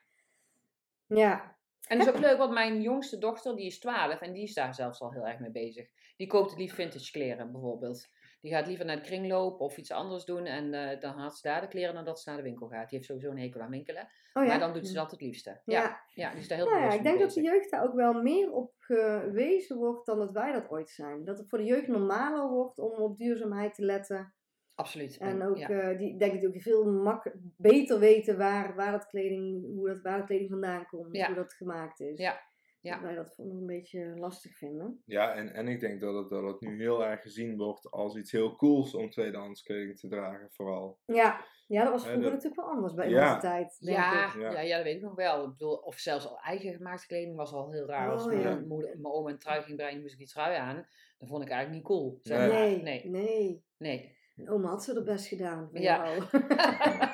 [1.06, 1.58] Ja.
[1.88, 4.54] En dat is ook leuk, want mijn jongste dochter, die is 12 en die is
[4.54, 5.90] daar zelfs al heel erg mee bezig.
[6.16, 8.08] Die koopt het liefst vintage kleren bijvoorbeeld.
[8.42, 11.48] Die gaat liever naar de kringloop of iets anders doen en eh, dan haalt ze
[11.48, 12.90] daar de kleren dan dat ze naar de winkel gaat.
[12.90, 14.08] Die heeft sowieso een hekel aan winkelen.
[14.34, 14.50] Oh ja.
[14.50, 15.62] Maar dan doet ze dat het liefste.
[15.66, 16.32] Ja, ja.
[16.32, 16.48] Ja.
[16.48, 19.78] daar heel Nou ja, ik denk dat de jeugd daar ook wel meer op gewezen
[19.78, 21.26] wordt dan dat wij dat ooit zijn.
[21.26, 24.34] Dat het voor de jeugd normaler wordt om op duurzaamheid te letten.
[24.76, 25.18] Absoluut.
[25.18, 25.70] En ook, ja.
[25.70, 29.66] eh, die, ik denk dat die ook veel mak beter weten waar, waar, dat kleding,
[29.76, 31.16] hoe dat, waar de kleding vandaan komt.
[31.16, 31.26] Ja.
[31.26, 32.18] Hoe dat gemaakt is.
[32.18, 32.42] Ja,
[32.82, 32.94] ja.
[32.94, 35.02] Dat wij dat nog een beetje lastig vinden.
[35.06, 38.16] Ja, en, en ik denk dat het, dat het nu heel erg gezien wordt als
[38.16, 41.00] iets heel cools om tweedehands kleding te dragen, vooral.
[41.06, 43.28] Ja, ja dat was vroeger dat- natuurlijk wel anders bij Ja.
[43.28, 43.78] onze tijd.
[43.80, 44.42] Denk Ja, ik.
[44.42, 44.52] Ja.
[44.52, 44.60] ja.
[44.62, 45.44] Ja, dat weet ik nog wel.
[45.44, 48.12] Ik bedoel, of zelfs al eigen gemaakte kleding was al heel raar.
[48.12, 48.60] Als Oh, mijn, ja.
[48.68, 50.88] moeder, mijn oma een trui ging brengen, moest ik die trui aan.
[51.18, 52.18] Dat vond ik eigenlijk niet cool.
[52.22, 52.48] Zeg Nee.
[52.50, 52.58] maar.
[52.60, 53.66] Nee, nee, nee.
[53.78, 54.20] nee.
[54.36, 55.70] En oma had ze er best gedaan.
[55.74, 56.06] Ja.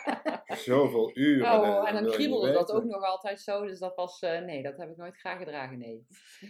[0.68, 1.52] Zoveel uren.
[1.54, 3.66] Oh, dat en dan kriebelde dat ook nog altijd zo.
[3.66, 6.06] Dus dat was, eh, nee, dat heb ik nooit graag gedragen, nee.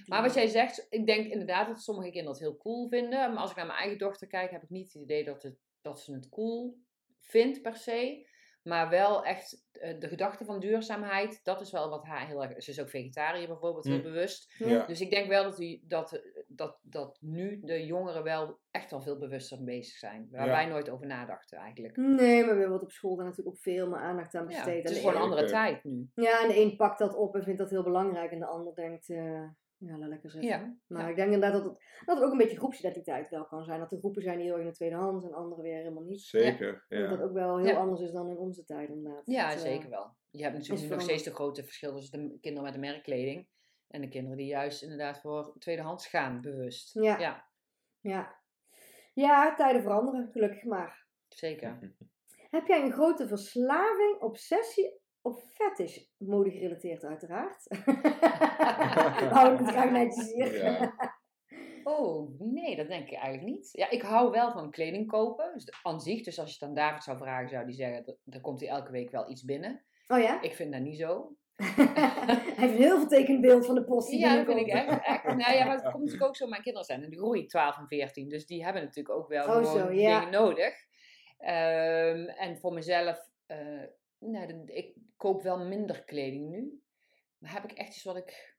[0.05, 3.33] Maar wat jij zegt, ik denk inderdaad dat sommige kinderen het heel cool vinden.
[3.33, 5.57] Maar als ik naar mijn eigen dochter kijk, heb ik niet het idee dat, het,
[5.81, 6.77] dat ze het cool
[7.19, 8.25] vindt per se.
[8.63, 12.63] Maar wel echt eh, de gedachte van duurzaamheid, dat is wel wat haar heel erg...
[12.63, 14.03] Ze is ook vegetariër bijvoorbeeld, heel Hm.
[14.03, 14.53] bewust.
[14.57, 14.85] Ja.
[14.85, 19.01] Dus ik denk wel dat, die, dat, dat, dat nu de jongeren wel echt al
[19.01, 20.27] veel bewuster mee bezig zijn.
[20.31, 20.51] Waar Ja.
[20.51, 21.95] wij nooit over nadachten eigenlijk.
[21.97, 24.75] Nee, maar we wordt op school daar natuurlijk ook veel meer aandacht aan Ja, besteed.
[24.83, 26.09] het En is gewoon een andere tijd nu.
[26.13, 28.31] Ja, en de een pakt dat op en vindt dat heel belangrijk.
[28.31, 29.43] En de ander denkt, eh,
[29.77, 30.49] ja, laat lekker zitten.
[30.49, 31.09] Ja, Maar ja.
[31.09, 33.79] ik denk inderdaad dat het, dat het ook een beetje groepsidentiteit wel kan zijn.
[33.79, 36.21] Dat er groepen zijn die heel erg in de tweedehands en anderen weer helemaal niet.
[36.21, 37.07] Zeker, Dat ja.
[37.09, 37.75] dat ook wel heel Ja.
[37.77, 39.21] anders is dan in onze tijd inderdaad.
[39.25, 40.15] Ja, Dat, eh, zeker wel.
[40.29, 43.47] Je hebt natuurlijk is nog steeds de grote verschil tussen de kinderen met de merkkleding
[43.87, 46.93] en de kinderen die juist inderdaad voor tweedehands gaan, bewust.
[46.93, 47.17] Ja.
[47.19, 47.49] ja
[48.01, 48.35] Ja.
[49.13, 51.05] ja, tijden veranderen, gelukkig maar.
[51.27, 51.79] zeker.
[52.49, 55.97] Heb jij een grote verslaving, obsessie of fetish?
[56.17, 57.65] Mode gerelateerd uiteraard.
[59.33, 60.55] Hou ik het graag netjes hier.
[60.63, 60.93] Ja.
[61.83, 63.69] Oh, nee, dat denk ik eigenlijk niet.
[63.71, 66.23] Ja, ik hou wel van kleding kopen, dus aan zich.
[66.23, 68.69] Dus als je het aan David zou vragen, zou die zeggen, dat- dan komt hij
[68.69, 69.85] elke week wel iets binnen.
[70.07, 70.41] Oh ja?
[70.41, 71.35] Ik vind dat niet zo.
[71.57, 75.05] Hij heeft een heel vertekend beeld van de post die Ja, dat vind ik echt.
[75.05, 75.23] echt.
[75.23, 76.47] Nou ja, maar het komt natuurlijk ook zo.
[76.47, 78.29] Mijn kinderen zijn en die groeien 12 en 14.
[78.29, 80.19] Dus die hebben natuurlijk ook wel Oh, gewoon zo, ja.
[80.19, 80.73] dingen nodig.
[81.37, 83.83] Ehm, en voor mezelf, eh,
[84.19, 86.81] nou, ik koop wel minder kleding nu.
[87.37, 88.55] Maar heb ik echt iets wat ik.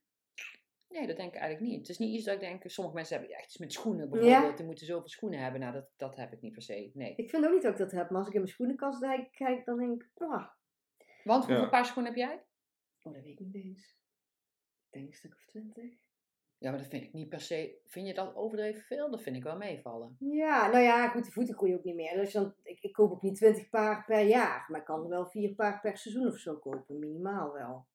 [0.89, 1.79] Nee, dat denk ik eigenlijk niet.
[1.81, 2.63] Het is niet iets dat ik denk.
[2.67, 4.57] Sommige mensen hebben echt iets met schoenen bijvoorbeeld.
[4.57, 5.61] Die moeten zoveel schoenen hebben.
[5.61, 6.91] Nou, dat, dat heb ik niet per se.
[6.95, 7.15] Nee.
[7.17, 9.33] Ik vind ook niet dat ik dat heb, maar als ik in mijn schoenenkast kijk,
[9.33, 10.47] kijk, dan denk ik, oh,
[11.25, 11.69] Want hoeveel Ja.
[11.69, 12.43] paar schoenen heb jij?
[13.09, 13.99] Oh dat weet ik niet eens.
[14.87, 16.07] Ik denk een stuk of twintig.
[16.59, 17.81] Ja, maar dat vind ik niet per se.
[17.87, 19.11] Vind je dat overdreven veel?
[19.11, 20.17] Dat vind ik wel meevallen.
[20.19, 22.15] Ja, nou ja, goed, de voeten groeien ook niet meer.
[22.15, 25.09] Dus dan, ik, ik koop ook niet twintig paar per jaar, maar ik kan er
[25.09, 27.87] wel vier paar per seizoen of zo kopen, minimaal wel.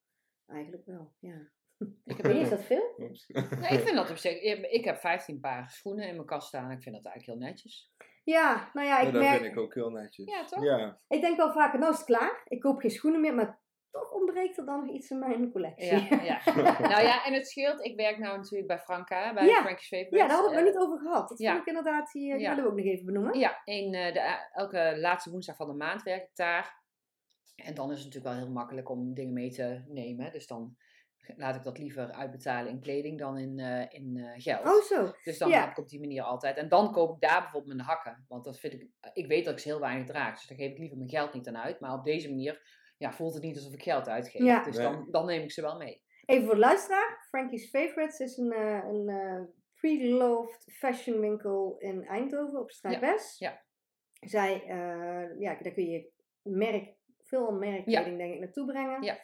[0.47, 1.51] Eigenlijk wel, ja.
[2.05, 2.93] Ik heb is dat veel?
[2.97, 4.41] Nee, ik vind dat op zich.
[4.71, 6.71] Ik heb 15 paar schoenen in mijn kast staan.
[6.71, 7.91] Ik vind dat eigenlijk heel netjes.
[8.23, 9.41] Ja, nou ja, ik Maar dat merk...
[9.41, 10.25] vind ik ook heel netjes.
[10.25, 10.63] Ja, toch?
[10.63, 10.99] Ja.
[11.07, 12.41] Ik denk wel vaker, nou is het klaar.
[12.47, 13.61] Ik koop geen schoenen meer, maar
[13.93, 15.85] toch ontbreekt er dan nog iets in mijn collectie.
[16.09, 16.41] Ja, ja.
[16.93, 17.85] nou ja, en het scheelt.
[17.85, 19.61] Ik werk nou natuurlijk bij Franka, bij Ja.
[19.61, 20.19] Frankie's Favorites.
[20.19, 21.29] Ja, daar hadden we het Eh, niet over gehad.
[21.29, 21.49] Dat ja.
[21.51, 22.49] vond ik inderdaad, die, die Ja.
[22.49, 23.39] willen we ook nog even benoemen.
[23.39, 26.81] Ja, in, eh, de, elke laatste woensdag van de maand werk ik daar.
[27.55, 30.31] En dan is het natuurlijk wel heel makkelijk om dingen mee te nemen.
[30.31, 30.77] Dus dan
[31.35, 34.65] laat ik dat liever uitbetalen in kleding dan in, eh, in eh, geld.
[34.67, 35.11] Oh zo.
[35.23, 35.59] Dus dan ja.
[35.59, 36.57] heb ik op die manier altijd.
[36.57, 38.25] En dan koop ik daar bijvoorbeeld mijn hakken.
[38.27, 40.35] Want dat vind ik, ik weet dat ik ze heel weinig draag.
[40.37, 41.79] Dus dan geef ik liever mijn geld niet aan uit.
[41.79, 44.41] Maar op deze manier ja, voelt het niet alsof ik geld uitgeef.
[44.41, 44.63] Ja.
[44.63, 44.85] Dus Nee.
[44.87, 46.01] dan, dan neem ik ze wel mee.
[46.25, 47.25] Even voor de luisteraar.
[47.29, 49.41] Frankie's Favorites is een, eh, een eh,
[49.75, 53.39] pre-loved fashion winkel in Eindhoven op Strijd West.
[53.39, 53.61] ja.
[54.19, 56.09] Zij, eh, ja, daar kun je
[56.41, 59.01] merk, veel merkkleding denk ik naartoe brengen.
[59.03, 59.17] Ja.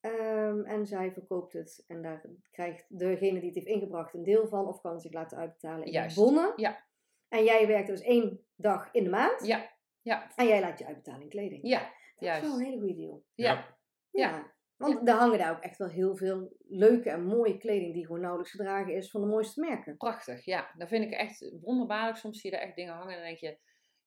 [0.00, 1.84] Ehm, en zij verkoopt het.
[1.86, 4.66] En daar krijgt degene die het heeft ingebracht een deel van.
[4.66, 6.16] Of kan het zich laten uitbetalen in Juist.
[6.16, 6.52] bonnen.
[6.56, 6.84] Ja.
[7.28, 9.46] En jij werkt dus één dag in de maand.
[9.46, 9.70] Ja,
[10.02, 11.60] ja, En jij laat je uitbetalen in kleding.
[11.68, 12.46] ja, dat is juist.
[12.46, 13.24] wel een hele goede deal.
[13.34, 13.78] ja.
[14.10, 14.52] Ja.
[14.76, 18.20] Want daar hangen daar ook echt wel heel veel leuke en mooie kleding die gewoon
[18.20, 19.96] nauwelijks gedragen is van de mooiste merken.
[19.96, 20.70] Prachtig, ja.
[20.76, 22.16] Dat vind ik echt wonderbaarlijk.
[22.16, 23.58] Soms zie je er echt dingen hangen en dan denk je,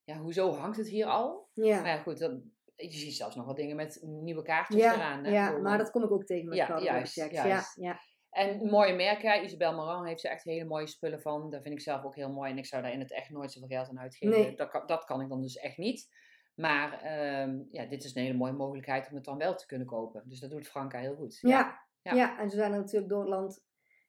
[0.04, 1.50] ja, hoezo hangt het hier al?
[1.54, 2.42] Maar Ja, ja, goed, dat,
[2.76, 5.24] je ziet zelfs nog wel dingen met nieuwe kaartjes ja, eraan.
[5.24, 5.32] Hè?
[5.32, 7.34] ja maar dat kom ik ook tegen met Ja, juist, checks.
[7.34, 7.76] juist.
[7.76, 8.00] Ja, ja.
[8.30, 11.50] En mooie merken, Isabel Marant heeft ze echt hele mooie spullen van.
[11.50, 12.52] Daar vind ik zelf ook heel mooi.
[12.52, 14.40] En ik zou daar in het echt nooit zoveel geld aan uitgeven.
[14.40, 14.56] Nee.
[14.56, 16.10] Dat, kan, dat kan ik dan dus echt niet.
[16.56, 19.88] Maar ehm, ja, dit is een hele mooie mogelijkheid om het dan wel te kunnen
[19.88, 20.24] kopen.
[20.26, 21.38] Dus dat doet Franka heel goed.
[21.42, 22.14] Ja, Ja.
[22.14, 22.40] ja.
[22.40, 23.64] en zo zijn er natuurlijk door het land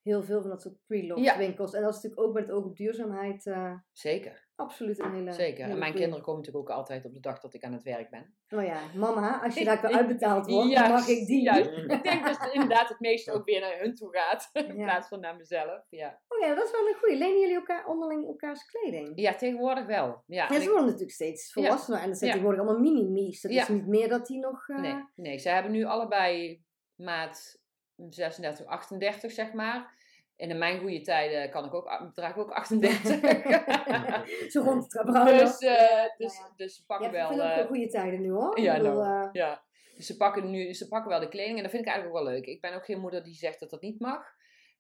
[0.04, 1.38] heel veel van dat soort pre-loved Ja.
[1.38, 1.74] winkels.
[1.74, 5.32] En dat is natuurlijk ook met het oog op duurzaamheid eh, Zeker, absoluut een hele
[5.32, 5.68] zeker.
[5.70, 8.10] En mijn kinderen komen natuurlijk ook altijd op de dag dat ik aan het werk
[8.10, 8.36] ben.
[8.50, 11.42] Oh ja, mama, als je daar weer uitbetaald wordt, Juist, mag ik die.
[11.42, 11.70] juist.
[11.94, 14.50] Ik denk dat het inderdaad het meeste ook weer naar hun toe gaat.
[14.68, 15.86] In plaats van naar mezelf.
[15.88, 17.16] Ja, Oh ja, dat is wel een goeie.
[17.18, 19.12] Lenen jullie elkaar onderling elkaars kleding?
[19.14, 20.22] ja tegenwoordig wel.
[20.26, 22.00] Ja, en ze worden natuurlijk steeds volwassener.
[22.00, 23.40] En dat zijn tegenwoordig allemaal mini-mies.
[23.40, 24.68] Dat is niet meer dat die nog...
[24.68, 26.62] eh, Nee, nee, ze hebben nu allebei
[26.94, 27.62] maat
[27.96, 30.02] 36, 38 zeg maar.
[30.36, 33.20] En in mijn goede tijden kan ik ook, draag ik ook 38.
[34.52, 36.52] Zo rond het dus, eh, dus, ja.
[36.56, 37.30] dus ze Ja, pakken ik wel...
[37.30, 38.60] eh, wel goede tijden nu hoor.
[38.60, 39.62] ja, ik bedoel, nou, eh, ja.
[39.96, 42.24] Dus ze pakken nu ze pakken wel de kleding en dat vind ik eigenlijk ook
[42.24, 42.46] wel leuk.
[42.46, 44.34] Ik ben ook geen moeder die zegt dat dat niet mag.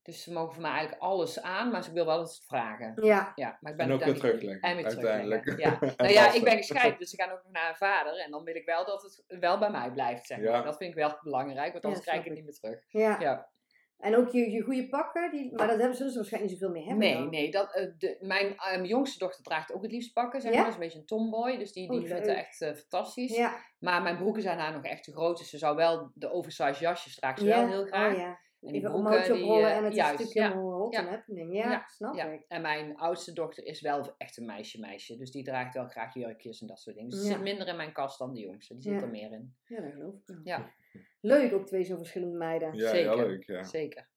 [0.04, 3.04] Dus ze mogen voor mij eigenlijk alles aan, maar ze wil wel eens vragen.
[3.04, 3.32] ja.
[3.34, 5.42] Ja, maar ik ben En ook weer daar terugleggen, En weer uiteindelijk.
[5.42, 5.94] terugleggen, Ja.
[5.96, 8.16] Nou ja, ik ben gescheiden, dus ze gaan ook nog naar een vader.
[8.18, 10.46] En dan wil ik wel dat het wel bij mij blijft, zeg maar.
[10.46, 10.62] Ja.
[10.62, 12.84] Dat vind ik wel belangrijk, want anders Ja, krijg ik het niet meer terug.
[12.88, 13.20] Ja.
[13.20, 13.52] Ja.
[13.98, 16.86] En ook je, je goede pakken, die, maar dat hebben, ze waarschijnlijk niet zoveel meer
[16.88, 17.06] hebben.
[17.08, 17.30] Nee, dan.
[17.30, 17.50] nee.
[17.50, 20.56] Dat, eh, de, mijn eh, jongste dochter draagt ook het liefst pakken, zeg Ja?
[20.56, 20.66] maar.
[20.66, 23.36] Dat is een beetje een tomboy, dus die, Oh, die vindt het echt eh, fantastisch.
[23.36, 26.30] Ja, Maar mijn broeken zijn haar nog echt te groot, dus ze zou wel de
[26.32, 27.58] oversized jasjes draagt ze ja.
[27.58, 28.12] wel heel graag.
[28.12, 28.26] Oh, ja.
[28.28, 28.38] En die
[28.72, 30.58] Even een broeken, mootje die, oprollen eh, en het juist, is natuurlijk ja.
[30.58, 31.00] helemaal hot Ja.
[31.00, 31.54] en happening.
[31.54, 32.44] Ja, Ja, snap Ja, ik.
[32.48, 35.16] en mijn oudste dochter is wel echt een meisje meisje.
[35.16, 37.10] Dus die draagt wel graag jurkjes en dat soort dingen.
[37.10, 37.34] Dus die Ja.
[37.34, 38.74] zit minder in mijn kast dan de jongste.
[38.74, 39.00] Die zit Ja.
[39.00, 39.56] er meer in.
[39.64, 40.40] Ja, dat geloof ik wel.
[40.42, 40.72] Ja,
[41.20, 42.74] Leuk, ook twee zo verschillende meiden.
[42.74, 43.16] Ja, Zeker.
[43.16, 43.62] ja, leuk, ja.
[43.62, 44.08] zeker.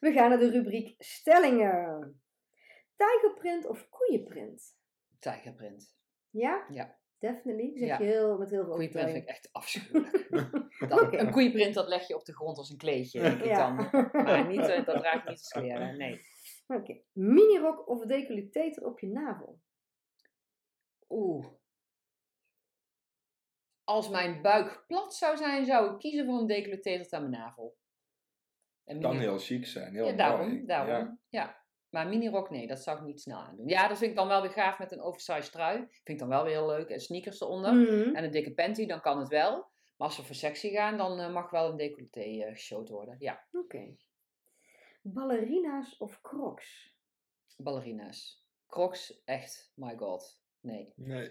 [0.00, 2.20] We gaan naar de rubriek stellingen.
[2.96, 4.62] Tijgerprint of koeienprint?
[5.18, 5.96] Tijgerprint.
[6.30, 6.66] Ja?
[6.70, 6.98] Ja.
[7.20, 7.78] Definitely.
[7.78, 7.98] Zeg Ja.
[7.98, 10.28] je heel, met heel veel Koeienprint vind ik echt afschuwelijk.
[10.88, 11.12] Dat-.
[11.14, 13.76] Een koeienprint dat leg je op de grond als een kleedje, denk ik Ja.
[13.76, 13.88] dan.
[14.12, 16.20] Maar niet, eh, dat draag ik niet als kleren, nee.
[16.66, 17.00] Oké.
[17.12, 19.60] Minirok of decolleté op je navel?
[21.08, 21.46] Oeh.
[23.84, 27.76] Als mijn buik plat zou zijn, zou ik kiezen voor een decolleté aan mijn navel.
[28.84, 30.48] En Kan heel chic zijn, heel Ja, daarom.
[30.48, 30.66] mooi.
[30.66, 30.94] daarom.
[30.94, 31.18] Ja.
[31.28, 31.59] Ja.
[31.90, 33.68] Maar minirok, nee, dat zou ik niet snel aandoen.
[33.68, 35.76] Ja, dat vind ik dan wel weer gaaf met een oversized trui.
[35.76, 36.88] Vind ik dan wel weer heel leuk.
[36.88, 37.74] En sneakers eronder.
[37.74, 38.14] Mhm.
[38.16, 39.52] En een dikke panty, dan kan het wel.
[39.96, 43.16] Maar als we voor sexy gaan, dan eh, mag wel een decolleté eh geshowd worden.
[43.18, 43.96] Ja, Oké.
[45.02, 46.94] Ballerina's of crocs?
[47.56, 48.44] ballerina's.
[48.66, 50.40] Crocs, echt, my god.
[50.60, 50.92] Nee.
[50.96, 51.30] Nee.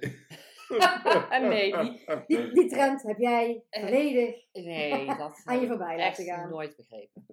[1.41, 4.45] nee, die, Die, die trend heb jij Eh, volledig...
[4.53, 6.49] nee, dat Aan je heb ik voorbij laten gaan.
[6.49, 7.25] nooit begrepen.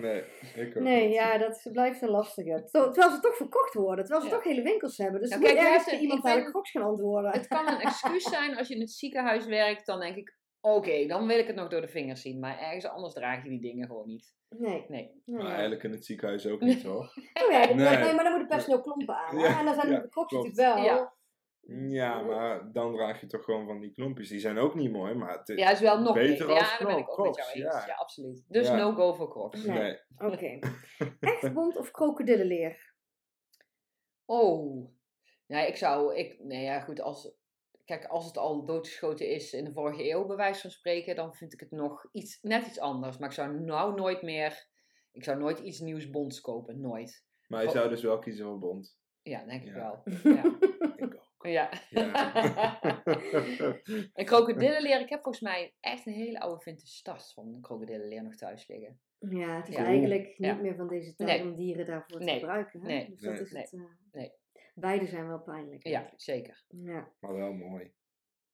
[0.00, 0.22] Nee,
[0.54, 1.14] ik ook Nee, niet.
[1.14, 2.64] ja, dat blijft een lastige.
[2.70, 4.04] Ter- Terwijl ze toch verkocht worden.
[4.04, 4.34] Terwijl ze Ja.
[4.36, 5.20] toch hele winkels hebben.
[5.20, 7.30] Dus Nou, moet kijk, je een- iemand ik ben- eigenlijk crocs gaan antwoorden.
[7.30, 11.06] Het kan een excuus zijn als je in het ziekenhuis werkt, dan denk ik, oké,
[11.06, 12.38] dan wil ik het nog door de vingers zien.
[12.40, 14.34] Maar ergens anders draag je die dingen gewoon niet.
[14.48, 14.84] Nee.
[14.88, 15.22] Nee.
[15.24, 15.36] nee.
[15.42, 17.12] Maar eigenlijk in het ziekenhuis ook niet hoor.
[17.44, 17.74] Oh ja, nee.
[17.74, 17.96] Nee.
[17.96, 19.38] nee, maar dan moet het personeel klompen aan.
[19.38, 20.30] Ja, en dan zijn ja, de klopt.
[20.32, 20.84] natuurlijk wel.
[20.84, 21.14] Ja.
[21.68, 24.28] Ja, maar dan draag je toch gewoon van die klompjes.
[24.28, 26.78] Die zijn ook niet mooi, maar het is Ja, is wel nog beter als Ja,
[26.78, 27.74] daar ben ik ook met jou eens.
[27.74, 27.94] Ja, ja.
[27.94, 28.44] absoluut.
[28.48, 28.76] Dus Ja.
[28.76, 29.64] no go voor Crocs.
[29.64, 29.78] Nee.
[29.78, 29.98] Nee.
[30.32, 30.58] Oké.
[31.20, 32.94] Echt bont of krokodillenleer?
[34.24, 34.90] Oh.
[35.46, 36.14] Nee, ik zou...
[36.16, 37.00] Ik, nee, ja, goed.
[37.00, 37.32] Als,
[37.84, 41.34] kijk, als het al doodgeschoten is in de vorige eeuw, bij wijze van spreken, dan
[41.34, 43.18] vind ik het nog iets, net iets anders.
[43.18, 44.66] Maar ik zou nou nooit meer...
[45.12, 46.80] Ik zou nooit iets nieuws bonds kopen.
[46.80, 47.24] Nooit.
[47.46, 48.98] Maar je zou dus wel kiezen voor bond.
[49.22, 49.74] Ja, denk ik Ja.
[49.74, 50.02] wel.
[50.34, 50.55] Ja.
[51.46, 51.70] Ja.
[51.90, 52.80] Ja.
[54.14, 58.34] en krokodillenleer, ik heb volgens mij echt een hele oude vintage tas van krokodillenleer nog
[58.34, 59.00] thuis liggen.
[59.18, 59.84] Ja, het is Ja.
[59.84, 60.54] eigenlijk niet Ja.
[60.54, 61.48] meer van deze tijd Nee.
[61.50, 62.38] om dieren daarvoor te Nee.
[62.38, 62.80] gebruiken.
[62.80, 62.86] Hè?
[62.86, 63.08] Nee.
[63.10, 63.42] Dus dat Nee.
[63.42, 63.72] is het.
[63.72, 63.80] eh,
[64.12, 64.32] Nee.
[64.74, 65.86] Beide zijn wel pijnlijk.
[65.86, 66.22] Ja, eigenlijk.
[66.22, 66.64] zeker.
[66.68, 67.12] ja.
[67.20, 67.92] maar wel mooi.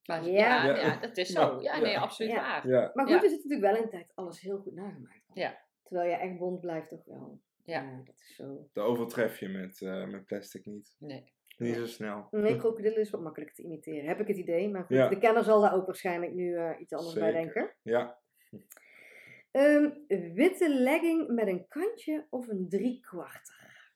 [0.03, 0.31] Maar Ja.
[0.31, 0.77] ja, Ja.
[0.77, 1.41] ja, dat is zo.
[1.61, 1.75] Ja.
[1.77, 2.41] Ja, nee, absoluut Ja.
[2.41, 2.69] waar.
[2.69, 3.23] Ja, Maar goed, Ja.
[3.23, 5.25] er zit natuurlijk wel in tijd alles heel goed nagemaakt.
[5.35, 5.59] Ja.
[5.83, 7.41] Terwijl je echt bond blijft toch wel.
[7.65, 8.03] Ja.
[8.05, 8.69] dat is zo.
[8.73, 10.97] de overtref je met, eh, met plastic niet.
[10.99, 11.33] Nee.
[11.57, 12.29] Niet zo snel.
[12.31, 14.05] Nee, krokodillen is wat makkelijker te imiteren.
[14.09, 14.71] Heb ik het idee.
[14.71, 15.09] Maar goed, Ja.
[15.09, 17.75] de kenner zal daar ook waarschijnlijk nu eh, iets anders bij denken.
[17.83, 18.21] Ja,
[19.51, 19.91] Ehm,
[20.35, 23.91] witte legging met een kantje of een driekwarter?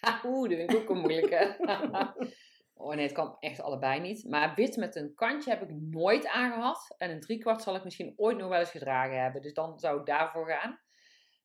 [0.26, 1.56] Oeh, dat vind ik ook een moeilijke.
[2.74, 4.24] oh nee, het kan echt allebei niet.
[4.28, 6.94] Maar wit met een kantje heb ik nooit aangehad.
[6.98, 9.42] En een driekwart zal ik misschien ooit nog wel eens gedragen hebben.
[9.42, 10.80] Dus dan zou ik daarvoor gaan.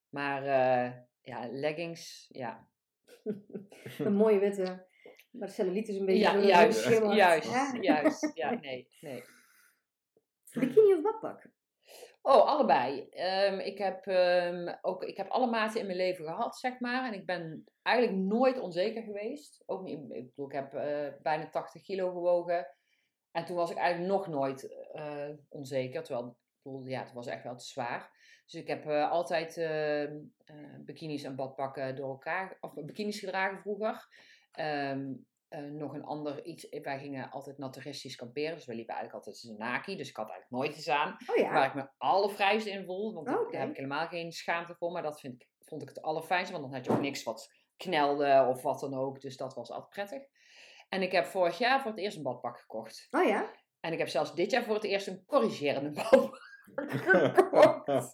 [0.09, 0.91] Maar eh,
[1.21, 2.67] ja, leggings, ja.
[3.99, 4.85] Een mooie witte.
[5.37, 7.81] Maar de cellulite is een beetje Ja, juist, juist, Ja.
[7.81, 8.31] juist.
[8.33, 9.23] Ja, nee, nee.
[10.53, 11.45] Bikini of badpak?
[12.21, 13.07] Oh, allebei.
[13.09, 17.05] Ehm, ik, heb, ehm, ook, ik heb alle maten in mijn leven gehad, zeg maar.
[17.05, 19.63] En ik ben eigenlijk nooit onzeker geweest.
[19.65, 22.67] Ook niet, ik bedoel, ik heb eh, bijna 80 kilo gewogen.
[23.31, 26.03] En toen was ik eigenlijk nog nooit eh, onzeker.
[26.03, 28.11] Terwijl, ik bedoel, ja, het was echt wel te zwaar.
[28.45, 32.57] Dus ik heb eh, altijd ehm, eh, bikinis en badpakken door elkaar...
[32.59, 34.07] Of bikinis gedragen vroeger.
[35.47, 36.69] Eh, nog een ander iets.
[36.81, 38.55] Wij gingen altijd naturistisch kamperen.
[38.55, 39.97] Dus we liepen eigenlijk altijd in een naki.
[39.97, 41.17] Dus ik had eigenlijk nooit iets aan.
[41.27, 41.53] Oh ja.
[41.53, 43.13] Waar ik me allervrijste in voel.
[43.13, 44.91] Want daar heb ik helemaal geen schaamte voor.
[44.91, 46.51] Maar dat vind ik, vond ik het allerfijnste.
[46.51, 49.21] Want dan had je ook niks wat knelde of wat dan ook.
[49.21, 50.27] Dus dat was altijd prettig.
[50.89, 53.07] En ik heb vorig jaar voor het eerst een badpak gekocht.
[53.11, 53.51] Oh ja.
[53.79, 56.39] En ik heb zelfs dit jaar voor het eerst een corrigerende badpak
[56.75, 58.11] gekocht.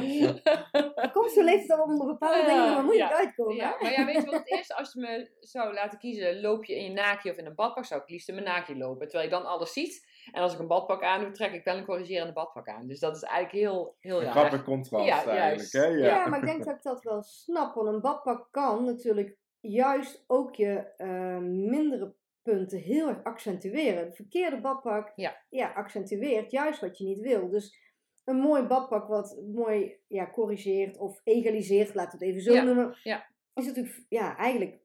[0.00, 0.34] Ja.
[1.12, 3.16] Komt zo'n leeftijd al onder bepaalde dingen maar moeilijk Ja.
[3.16, 3.54] uitkomen.
[3.56, 4.72] Ja, maar ja, weet je wat het is?
[4.72, 7.84] Als je me zou laten kiezen, loop je in je naki of in een badpak,
[7.84, 9.08] zou ik liefst in mijn naki lopen.
[9.08, 10.06] Terwijl je dan alles ziet.
[10.32, 12.86] En als ik een badpak aan doe, trek ik wel een corrigerende badpak aan.
[12.86, 15.38] Dus dat is eigenlijk heel, heel een grappig contrast Ja, eigenlijk.
[15.38, 15.72] juist.
[15.72, 15.84] Hè?
[15.86, 16.06] Ja.
[16.06, 16.26] Ja.
[16.28, 17.74] maar ik denk dat ik dat wel snap.
[17.74, 24.04] Want een badpak kan natuurlijk juist ook je eh, mindere punten heel erg accentueren.
[24.04, 25.12] Het verkeerde badpak
[25.50, 25.72] Ja.
[25.74, 27.48] accentueert juist wat je niet wil.
[27.48, 27.78] Dus
[28.24, 32.62] een mooi badpak wat mooi ja, corrigeert of egaliseert, laten we het even zo Ja,
[32.62, 33.26] noemen, ja.
[33.54, 34.78] is natuurlijk ja, eigenlijk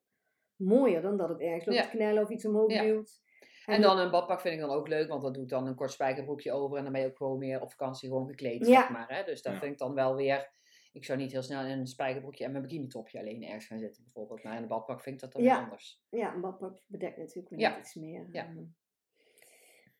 [0.55, 2.83] mooier dan dat het ergens loopt knellen of iets omhoog Ja.
[2.83, 3.21] duwt.
[3.65, 5.75] En dan een badpak vind ik dan ook leuk, want dan doe ik dan een
[5.75, 8.89] kort spijkerbroekje over en dan ben je ook gewoon meer op vakantie gewoon gekleed, zeg
[8.89, 9.05] maar.
[9.07, 9.23] Hè?
[9.23, 10.51] Dus dat vind ik dan wel weer...
[10.91, 14.03] Ik zou niet heel snel in een spijkerbroekje en mijn bikinitopje alleen ergens gaan zitten
[14.03, 14.43] bijvoorbeeld.
[14.43, 15.61] Maar in een badpak vind ik dat dan Ja.
[15.63, 16.03] anders.
[16.09, 17.69] Ja, een badpak bedekt natuurlijk weer Ja.
[17.69, 18.27] net iets meer.
[18.31, 18.43] Ja.
[18.45, 18.55] eh.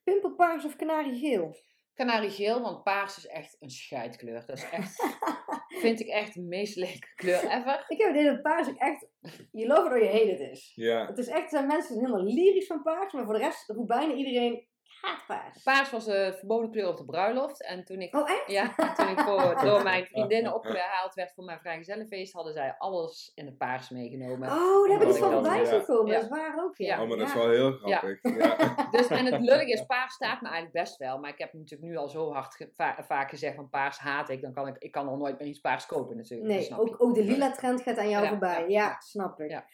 [0.03, 1.55] Pimpelpaars of kanariegeel?
[1.93, 4.45] Kanariegeel, want paars is echt een scheidkleur.
[4.45, 4.95] Dat is echt,
[5.83, 7.85] vind ik echt de meest lelijke kleur ever.
[7.87, 9.07] Ik heb het idee dat paars echt,
[9.51, 10.71] je loopt er door je heen het is.
[10.75, 11.05] Ja.
[11.05, 13.87] Het is echt, zijn mensen zijn helemaal lyrisch van paars, maar voor de rest roept
[13.87, 14.67] bijna iedereen,
[15.01, 15.63] haat paars.
[15.63, 17.63] Paars was de verboden kleur op de bruiloft.
[17.63, 18.43] En toen ik, Oh echt?
[18.47, 23.31] ja, toen ik voor, door mijn vriendinnen opgehaald werd voor mijn vrijgezellenfeest, hadden zij alles
[23.35, 24.49] in het paars meegenomen.
[24.49, 25.65] Oh, daar heb ik iets van Oh, voorbij ja.
[25.65, 26.07] zien komen.
[26.11, 26.13] Ja.
[26.13, 26.95] Dat is waar ook, ja.
[26.95, 27.01] Ja.
[27.01, 28.19] Oh, maar dat is wel heel grappig.
[28.21, 28.57] Ja.
[28.91, 31.19] Dus, en het lullige is, paars staat me eigenlijk best wel.
[31.19, 34.29] Maar ik heb natuurlijk nu al zo hard ge- va- vaak gezegd van paars haat
[34.29, 34.41] ik.
[34.41, 36.49] Dan kan ik, ik kan al nooit meer iets paars kopen natuurlijk.
[36.49, 36.79] Nee, je.
[36.79, 38.59] ook, ook de lila trend gaat aan jou Ja, voorbij.
[38.61, 38.99] ja, Ja, ja.
[38.99, 39.49] snap ik.
[39.49, 39.65] Ja.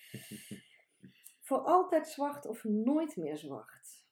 [1.42, 4.04] Voor altijd zwart of nooit meer zwart?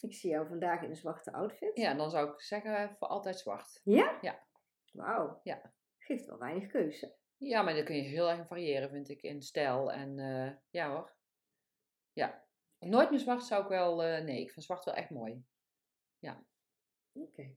[0.00, 1.76] Ik zie jou vandaag in een zwarte outfit.
[1.76, 3.80] Ja, dan zou ik zeggen voor altijd zwart.
[3.84, 4.18] Ja?
[4.20, 4.46] Ja.
[4.92, 5.40] Wauw.
[5.42, 5.72] Ja.
[5.98, 7.16] Geeft wel weinig keuze.
[7.36, 9.92] Ja, maar dan kun je heel erg variëren, vind ik, in stijl.
[9.92, 11.14] En eh, ja hoor.
[12.12, 12.44] Ja.
[12.78, 14.02] Nooit meer zwart zou ik wel...
[14.02, 15.44] eh, nee, ik vind zwart wel echt mooi.
[17.12, 17.56] Oké.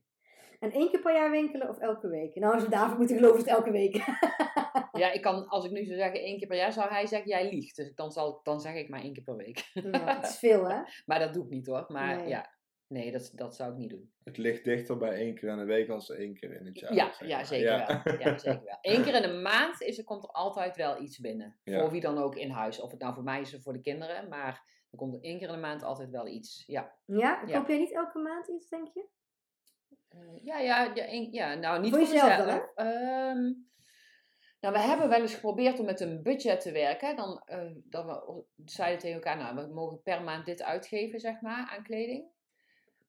[0.60, 2.34] En één keer per jaar winkelen of elke week?
[2.34, 3.96] Nou, als we David moeten geloven, is het elke week.
[4.92, 7.28] Ja, ik kan, als ik nu zou zeggen één keer per jaar, zou hij zeggen
[7.28, 7.76] jij liegt.
[7.76, 9.70] Dus dan, zal, dan zeg ik maar één keer per week.
[9.74, 10.80] Ja, het is veel, hè?
[11.06, 11.84] Maar dat doe ik niet hoor.
[11.88, 12.28] Maar Nee.
[12.28, 12.50] ja,
[12.86, 14.12] nee, dat, dat zou ik niet doen.
[14.24, 16.94] Het ligt dichter bij één keer in de week als één keer in het jaar.
[16.94, 18.00] Ja, zeg ja, zeker Ja.
[18.04, 18.18] wel.
[18.18, 18.78] Ja, zeker wel.
[18.80, 21.56] Eén keer in de maand is, er komt er altijd wel iets binnen.
[21.64, 21.80] Ja.
[21.80, 22.80] Voor wie dan ook in huis.
[22.80, 24.28] Of het nou voor mij is of voor de kinderen.
[24.28, 26.64] Maar er komt er één keer in de maand altijd wel iets.
[26.66, 27.42] Ja, Ja?
[27.46, 27.58] Ja.
[27.58, 29.06] Koop jij niet elke maand iets, denk je?
[30.10, 32.68] Eh, ja, ja, ja, ja, nou niet Voor voor, jezelf dan.
[32.74, 33.52] Ehm,
[34.60, 37.16] nou, we hebben wel eens geprobeerd om met een budget te werken.
[37.16, 41.40] Dan eh, dat we zeiden tegen elkaar, nou, we mogen per maand dit uitgeven, zeg
[41.40, 42.28] maar, aan kleding.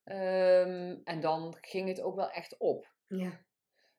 [0.03, 2.93] Ehm, en dan ging het ook wel echt op.
[3.07, 3.39] Ja.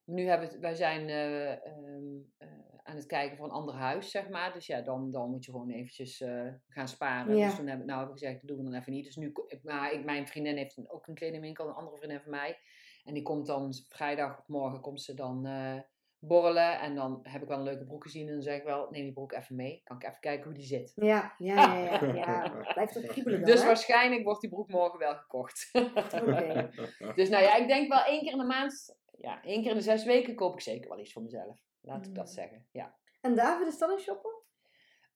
[0.04, 2.48] Nu hebben we wij zijn eh, ehm, eh,
[2.82, 4.52] aan het kijken voor een ander huis, zeg maar.
[4.52, 6.24] Dus ja, dan, dan moet je gewoon eventjes
[6.68, 7.36] gaan sparen.
[7.36, 7.46] Ja.
[7.46, 9.04] Dus toen hebben, nou, hebben we gezegd, dat doen we dan even niet.
[9.04, 12.30] Dus nu, maar ik, mijn vriendin heeft een- ook een kledingwinkel, een andere vriendin van
[12.30, 12.58] mij.
[13.04, 15.80] En die komt dan vrijdagmorgen, komt ze dan eh,
[16.18, 16.80] borrelen.
[16.80, 18.26] En dan heb ik wel een leuke broek gezien.
[18.26, 19.80] En dan zeg ik wel, neem die broek even mee.
[19.84, 20.92] Kan ik even kijken hoe die zit.
[20.94, 22.14] Ja, ja, ja, ja.
[22.14, 22.48] ja.
[22.74, 23.66] Blijft toch kriebelen dan, Dus hè?
[23.66, 25.70] waarschijnlijk wordt die broek morgen wel gekocht.
[25.72, 26.70] Oké.
[27.16, 29.76] dus nou ja, ik denk wel één keer in de maand, ja, één keer in
[29.76, 31.60] de zes weken koop ik zeker wel iets voor mezelf.
[31.80, 32.32] Laat ik dat Mm.
[32.32, 32.94] zeggen, ja.
[33.20, 34.40] En David, is dat een shopper?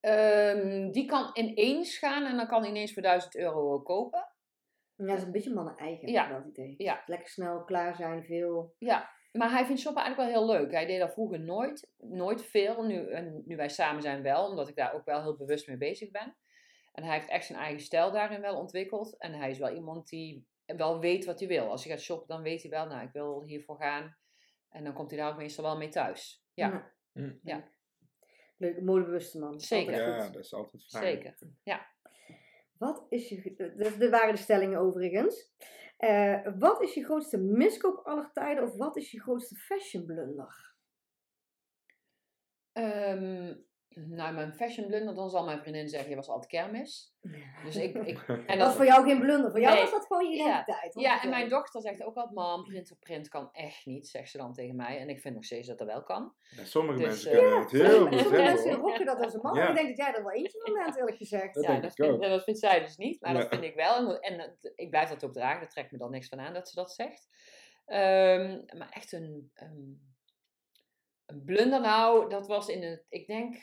[0.01, 4.29] Ehm, die kan ineens gaan en dan kan hij ineens voor 1000 euro ook kopen.
[4.97, 6.35] Ja, dat is een beetje mannen eigen, Ja.
[6.35, 6.75] het idee.
[6.79, 7.03] Ja.
[7.07, 8.75] Lekker snel, klaar zijn, veel.
[8.79, 10.73] Ja, maar hij vindt shoppen eigenlijk wel heel leuk.
[10.73, 12.83] Hij deed dat vroeger nooit, nooit veel.
[12.83, 15.77] Nu, en nu wij samen zijn wel, omdat ik daar ook wel heel bewust mee
[15.77, 16.37] bezig ben.
[16.93, 19.19] En hij heeft echt zijn eigen stijl daarin wel ontwikkeld.
[19.19, 21.71] En hij is wel iemand die wel weet wat hij wil.
[21.71, 24.17] Als hij gaat shoppen, dan weet hij wel, nou, ik wil hiervoor gaan.
[24.69, 26.45] En dan komt hij daar ook meestal wel mee thuis.
[26.55, 27.41] Ja, Mm.
[27.43, 27.69] Ja.
[28.57, 29.61] Leuk, modebewuste man.
[29.61, 29.93] Zeker.
[30.17, 31.05] Ja, dat is altijd fijn.
[31.05, 31.35] zeker.
[32.79, 33.75] Wat is je...
[33.99, 35.55] Dat waren de stellingen overigens.
[35.97, 40.75] Eh, wat is je grootste miskoop aller tijden of wat is je grootste fashion blunder?
[42.73, 43.55] Ehm,
[44.05, 47.15] nou, mijn fashion blunder, dan zal mijn vriendin zeggen, je was altijd kermis.
[47.65, 49.51] Dus ik, ik, en dat dat, was voor jou geen blunder.
[49.51, 49.83] Voor jou Nee.
[49.83, 50.45] was dat gewoon je Ja.
[50.45, 50.95] identiteit.
[50.95, 51.03] hoor.
[51.03, 54.31] Ja, en mijn dochter zegt ook altijd, mam, print op print kan echt niet, zegt
[54.31, 54.99] ze dan tegen mij.
[54.99, 56.35] En ik vind nog steeds dat dat wel kan.
[56.57, 59.41] Ja, sommige Dus, mensen eh, kunnen het heel goed sommige mensen rocken dat als een
[59.43, 59.55] man.
[59.55, 59.69] Ja.
[59.69, 61.55] Ik denk dat jij er wel eentje van bent, eerlijk gezegd.
[61.55, 63.39] Dat ja, dat en dat vindt zij dus niet, maar Ja.
[63.41, 64.19] dat vind ik wel.
[64.21, 66.69] En, en ik blijf dat ook dragen, daar trekt me dan niks van aan dat
[66.69, 67.29] ze dat zegt.
[67.87, 70.01] Ehm, maar echt een, een,
[71.27, 73.57] een blunder nou, dat was in het, ik denk,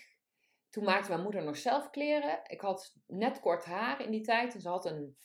[0.74, 2.40] toen maakte mijn moeder nog zelf kleren.
[2.44, 5.18] Ik had net kort haar in die tijd en ze had een,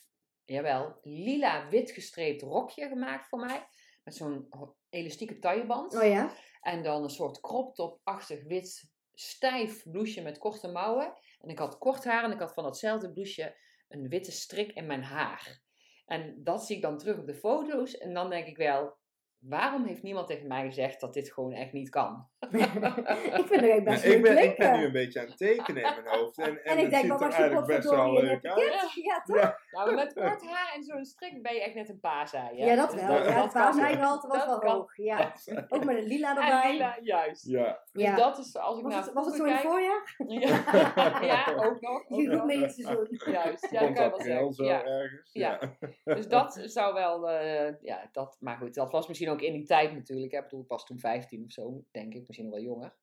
[0.45, 3.67] jawel, lila wit gestreept rokje gemaakt voor mij.
[4.03, 4.47] Met zo'n
[4.89, 5.95] elastieke tailleband.
[5.95, 6.31] Oh ja?
[6.61, 11.13] En dan een soort crop top-achtig wit stijf blouseje met korte mouwen.
[11.39, 13.55] En ik had kort haar en ik had van datzelfde blouseje
[13.87, 15.61] een witte strik in mijn haar.
[16.05, 17.97] En dat zie ik dan terug op de foto's.
[17.97, 18.97] En dan denk ik wel,
[19.39, 22.27] waarom heeft niemand tegen mij gezegd dat dit gewoon echt niet kan?
[22.39, 25.25] ik vind het echt best Ja, leuk ik, ben, ik ben nu een beetje aan
[25.25, 26.37] het tekenen in mijn hoofd.
[26.37, 28.53] En, en, En ik het denk, er was je eigenlijk best wel potverdorie leuk net
[28.53, 28.69] uit.
[28.69, 29.05] kind?
[29.05, 29.35] Ja, toch?
[29.35, 32.57] Ja, Nou, met kort haar en zo'n strik ben je echt net een paasei.
[32.57, 33.09] Ja, dat Dus wel.
[33.17, 34.71] dat- ja, dat het paaseigehalte was wel kan.
[34.75, 34.97] hoog.
[34.97, 35.33] Ja.
[35.69, 36.71] Ook met een lila En erbij.
[36.71, 37.45] lila, juist.
[37.47, 37.79] ja.
[37.91, 38.15] Dus Ja.
[38.15, 40.15] dat is, als ik Was naar het, was het zo in het voorjaar?
[40.27, 42.03] Ja, ja, ook nog.
[42.09, 43.07] Ook Je goed mee het seizoen.
[43.31, 44.53] Juist, ja, dat kan je wel zeggen.
[44.53, 44.83] zo Ja.
[44.83, 45.29] ergens.
[45.33, 45.59] Ja.
[46.03, 49.65] Dus dat zou wel, eh, ja, dat, maar goed, dat was misschien ook in die
[49.65, 50.33] tijd natuurlijk.
[50.33, 52.93] Ik bedoel, ik was toen 15 of zo, denk ik, misschien nog wel jonger.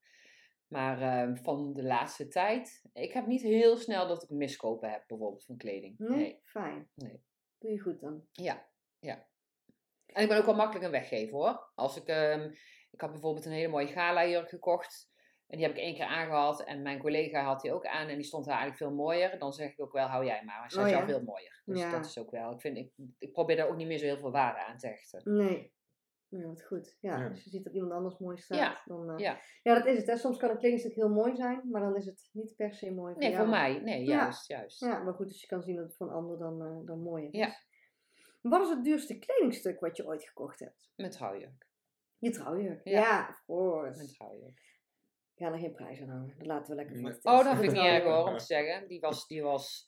[0.69, 5.05] Maar ehm, van de laatste tijd, ik heb niet heel snel dat ik miskopen heb,
[5.07, 5.99] bijvoorbeeld van kleding.
[5.99, 6.17] Nee?
[6.19, 6.41] Nee.
[6.43, 6.89] Fijn.
[6.95, 7.23] Nee.
[7.59, 8.27] Doe je goed dan.
[8.33, 8.67] Ja,
[8.99, 9.27] ja.
[10.07, 11.71] En ik ben ook wel makkelijk een weggever hoor.
[11.75, 12.51] Als ik, ehm,
[12.91, 15.15] ik had bijvoorbeeld een hele mooie gala jurk gekocht.
[15.47, 16.65] En die heb ik één keer aangehad.
[16.65, 18.09] En mijn collega had die ook aan.
[18.09, 19.39] En die stond haar eigenlijk veel mooier.
[19.39, 20.59] Dan zeg ik ook wel, hou jij maar.
[20.61, 21.07] Maar zij Oh is ja.
[21.07, 21.63] veel mooier.
[21.65, 21.91] Dus Ja.
[21.91, 22.53] dat is ook wel.
[22.53, 24.87] Ik, vind, ik, ik probeer daar ook niet meer zo heel veel waarde aan te
[24.87, 25.37] hechten.
[25.37, 25.73] Nee.
[26.39, 26.97] Ja, wat goed.
[27.01, 27.29] Ja, Ja.
[27.29, 29.11] als je ziet dat iemand anders mooi staat, Ja, dan...
[29.11, 29.41] eh, ja.
[29.63, 30.07] ja, dat is het.
[30.07, 30.17] Hè.
[30.17, 33.13] Soms kan een kledingstuk heel mooi zijn, maar dan is het niet per se mooi
[33.13, 33.43] voor Nee, jou.
[33.43, 33.79] voor mij.
[33.81, 34.17] Nee, Ja.
[34.17, 34.81] juist, juist.
[34.81, 37.01] Ja, maar goed, dus je kan zien dat het voor een ander dan, eh, dan
[37.03, 37.39] mooier is.
[37.39, 37.55] Ja.
[38.43, 40.91] Wat is het duurste kledingstuk wat je ooit gekocht hebt?
[40.97, 41.67] Met trouwjurk.
[42.19, 42.81] Je trouwjurk.
[42.85, 43.01] Ja.
[43.01, 43.99] Ja, of course.
[44.03, 44.59] Met trouwjurk.
[45.35, 46.35] Ik ga er geen prijs aan hangen.
[46.39, 47.19] Dat laten we lekker voor Nee.
[47.23, 48.89] Oh, dat vind ik niet erg hoor, om te zeggen.
[48.89, 49.87] Die was, die was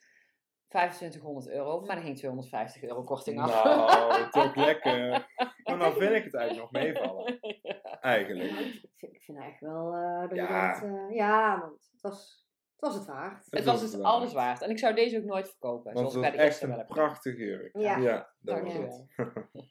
[0.69, 1.81] 2500 euro.
[1.81, 3.65] Maar er ging 250 euro korting af.
[3.65, 5.27] Nou, toch lekker.
[5.79, 7.39] Maar vind ik het eigenlijk nog meevallen.
[8.01, 8.51] Eigenlijk.
[8.51, 10.73] Ja, ik, vind, ik vind eigenlijk wel eh, dat je Ja.
[10.73, 13.47] dat, eh, ja, want het was, het was het waard.
[13.51, 14.63] Het was dus alles waard.
[14.63, 15.85] En ik zou deze ook nooit verkopen.
[15.85, 17.79] Want Zoals het bij de echt eerste wel een prachtige jurk.
[17.79, 17.97] Ja.
[17.97, 19.07] ja dat Dank was je het.
[19.17, 19.33] wel.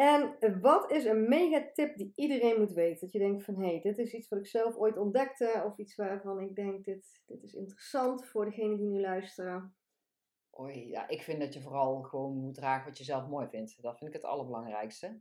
[0.00, 3.00] En wat is een mega tip die iedereen moet weten?
[3.00, 5.62] Dat je denkt van, hé, hey, dit is iets wat ik zelf ooit ontdekte.
[5.66, 9.74] Of iets waarvan ik denk, dit, dit is interessant voor degenen die nu luisteren.
[10.58, 13.82] Oei, ja, ik vind dat je vooral gewoon moet dragen wat je zelf mooi vindt.
[13.82, 15.20] Dat vind ik het allerbelangrijkste.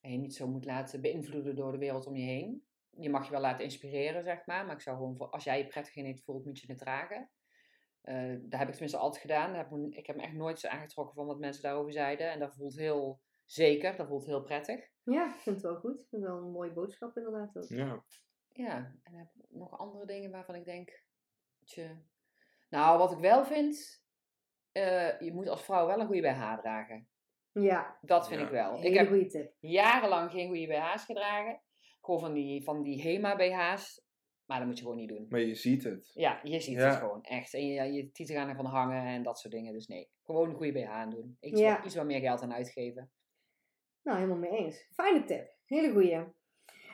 [0.00, 2.66] En je niet zo moet laten beïnvloeden door de wereld om je heen.
[2.90, 4.66] Je mag je wel laten inspireren, zeg maar.
[4.66, 6.78] Maar ik zou gewoon, voor, als jij je prettig in het voelt, moet je het
[6.78, 7.30] dragen.
[8.00, 9.54] Eh dat heb ik tenminste altijd gedaan.
[9.54, 12.30] Heb ik, me- ik heb me echt nooit zo aangetrokken van wat mensen daarover zeiden.
[12.30, 14.90] En dat voelt heel zeker, dat voelt heel prettig.
[15.02, 16.00] Ja, ik vind het wel goed.
[16.00, 17.64] Ik vind het wel een mooie boodschap inderdaad ook.
[17.68, 18.04] Ja.
[18.52, 21.04] Ja, en heb ik nog andere dingen waarvan ik denk.
[21.58, 21.96] Dat je...
[22.70, 24.01] Nou, wat ik wel vind.
[24.72, 27.06] Eh, je moet als vrouw wel een goede BH dragen.
[27.52, 28.46] Ja, Dat vind Ja.
[28.46, 28.76] ik wel.
[28.76, 29.52] Ik hele heb goede tip.
[29.60, 31.62] jarenlang geen goede BH's gedragen.
[32.00, 34.02] Gewoon van die, van die HEMA BH's.
[34.44, 35.26] Maar dat moet je gewoon niet doen.
[35.28, 36.10] Maar je ziet het.
[36.14, 36.88] Ja, je ziet Ja.
[36.88, 37.54] het gewoon echt.
[37.54, 39.72] En je, je tieten gaan ervan hangen en dat soort dingen.
[39.72, 41.36] Dus nee, gewoon een goede BH aan doen.
[41.40, 41.76] Iets, Ja.
[41.76, 43.10] wat, iets wat meer geld aan uitgeven.
[44.02, 44.86] Nou, helemaal mee eens.
[44.94, 45.54] Fijne tip.
[45.64, 46.14] Hele goeie.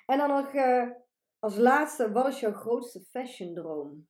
[0.07, 0.91] En dan nog eh,
[1.39, 4.09] als laatste, wat is jouw grootste fashion droom?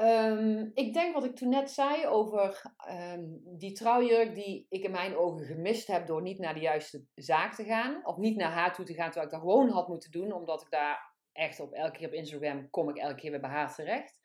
[0.00, 3.24] Ehm, ik denk wat ik toen net zei over ehm,
[3.58, 7.54] die trouwjurk die ik in mijn ogen gemist heb door niet naar de juiste zaak
[7.54, 8.06] te gaan.
[8.06, 10.32] Of niet naar haar toe te gaan, terwijl ik dat gewoon had moeten doen.
[10.32, 13.50] Omdat ik daar echt op elke keer op Instagram kom ik elke keer weer bij
[13.50, 14.20] haar terecht.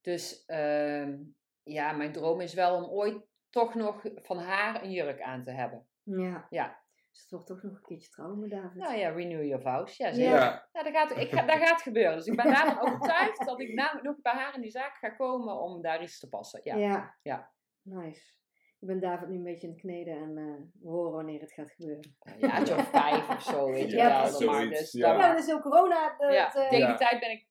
[0.00, 1.18] Dus ehm,
[1.62, 5.50] ja, mijn droom is wel om ooit toch nog van haar een jurk aan te
[5.50, 5.86] hebben.
[6.02, 6.46] Ja.
[6.50, 6.81] Ja.
[7.12, 8.74] Dus het wordt toch nog een keertje trouwen met David.
[8.74, 9.96] Nou ja, renew your vows.
[9.96, 10.14] Ja, Ja.
[10.14, 10.32] zeker.
[10.32, 10.68] Ja.
[10.72, 12.16] Ja, dat, gaat, ik ga, dat gaat gebeuren.
[12.16, 15.10] Dus ik ben daarvan overtuigd dat ik na, nog bij haar in die zaak ga
[15.10, 16.60] komen om daar iets te passen.
[16.64, 16.76] Ja.
[16.76, 17.16] Ja.
[17.22, 17.52] Ja.
[17.82, 18.40] Nice.
[18.80, 21.52] Ik ben David nu een beetje aan het kneden en eh, we horen wanneer het
[21.52, 22.16] gaat gebeuren.
[22.20, 24.50] Een jaartje of vijf of zo, weet je Ja, wel.
[24.50, 25.12] Maar dus, ja.
[25.18, 26.14] Ja, dat is ook corona.
[26.18, 26.86] Dat, ja, eh, tegen Ja.
[26.86, 27.48] die tijd ben ik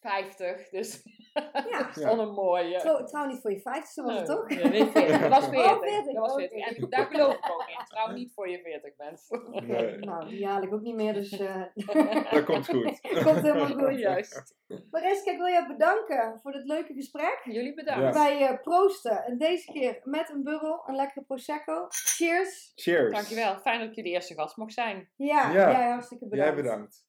[0.00, 1.02] 50, dus
[1.70, 1.90] ja.
[1.94, 2.78] dat een mooie.
[2.78, 4.48] Trouw, trouw niet voor je vijftigste was het toch?
[4.48, 5.20] nee, 40.
[5.20, 5.72] Dat was 40.
[5.72, 6.34] Oh, 40, Dat was.
[6.34, 6.58] 40.
[6.66, 7.84] En daar geloof ik ook in.
[7.84, 9.26] Trouw niet voor je 40 bent.
[9.66, 9.96] Nee.
[9.98, 11.62] nou, die haal ik ook niet meer, dus eh
[12.30, 13.00] Dat komt goed.
[13.24, 13.98] komt helemaal goed.
[13.98, 14.56] Juist.
[14.90, 17.40] Mariska, ik wil je bedanken voor dit leuke gesprek.
[17.44, 18.14] Jullie bedankt.
[18.16, 21.86] Wij eh, proosten en deze keer met een bubbel, een lekkere prosecco.
[21.88, 22.72] Cheers!
[22.74, 23.12] Cheers.
[23.12, 23.56] Dankjewel.
[23.58, 25.08] Fijn dat ik jullie eerste gast mocht zijn.
[25.16, 25.70] Ja, Ja.
[25.70, 26.54] jij hartstikke bedankt.
[26.54, 27.06] Jij bedankt.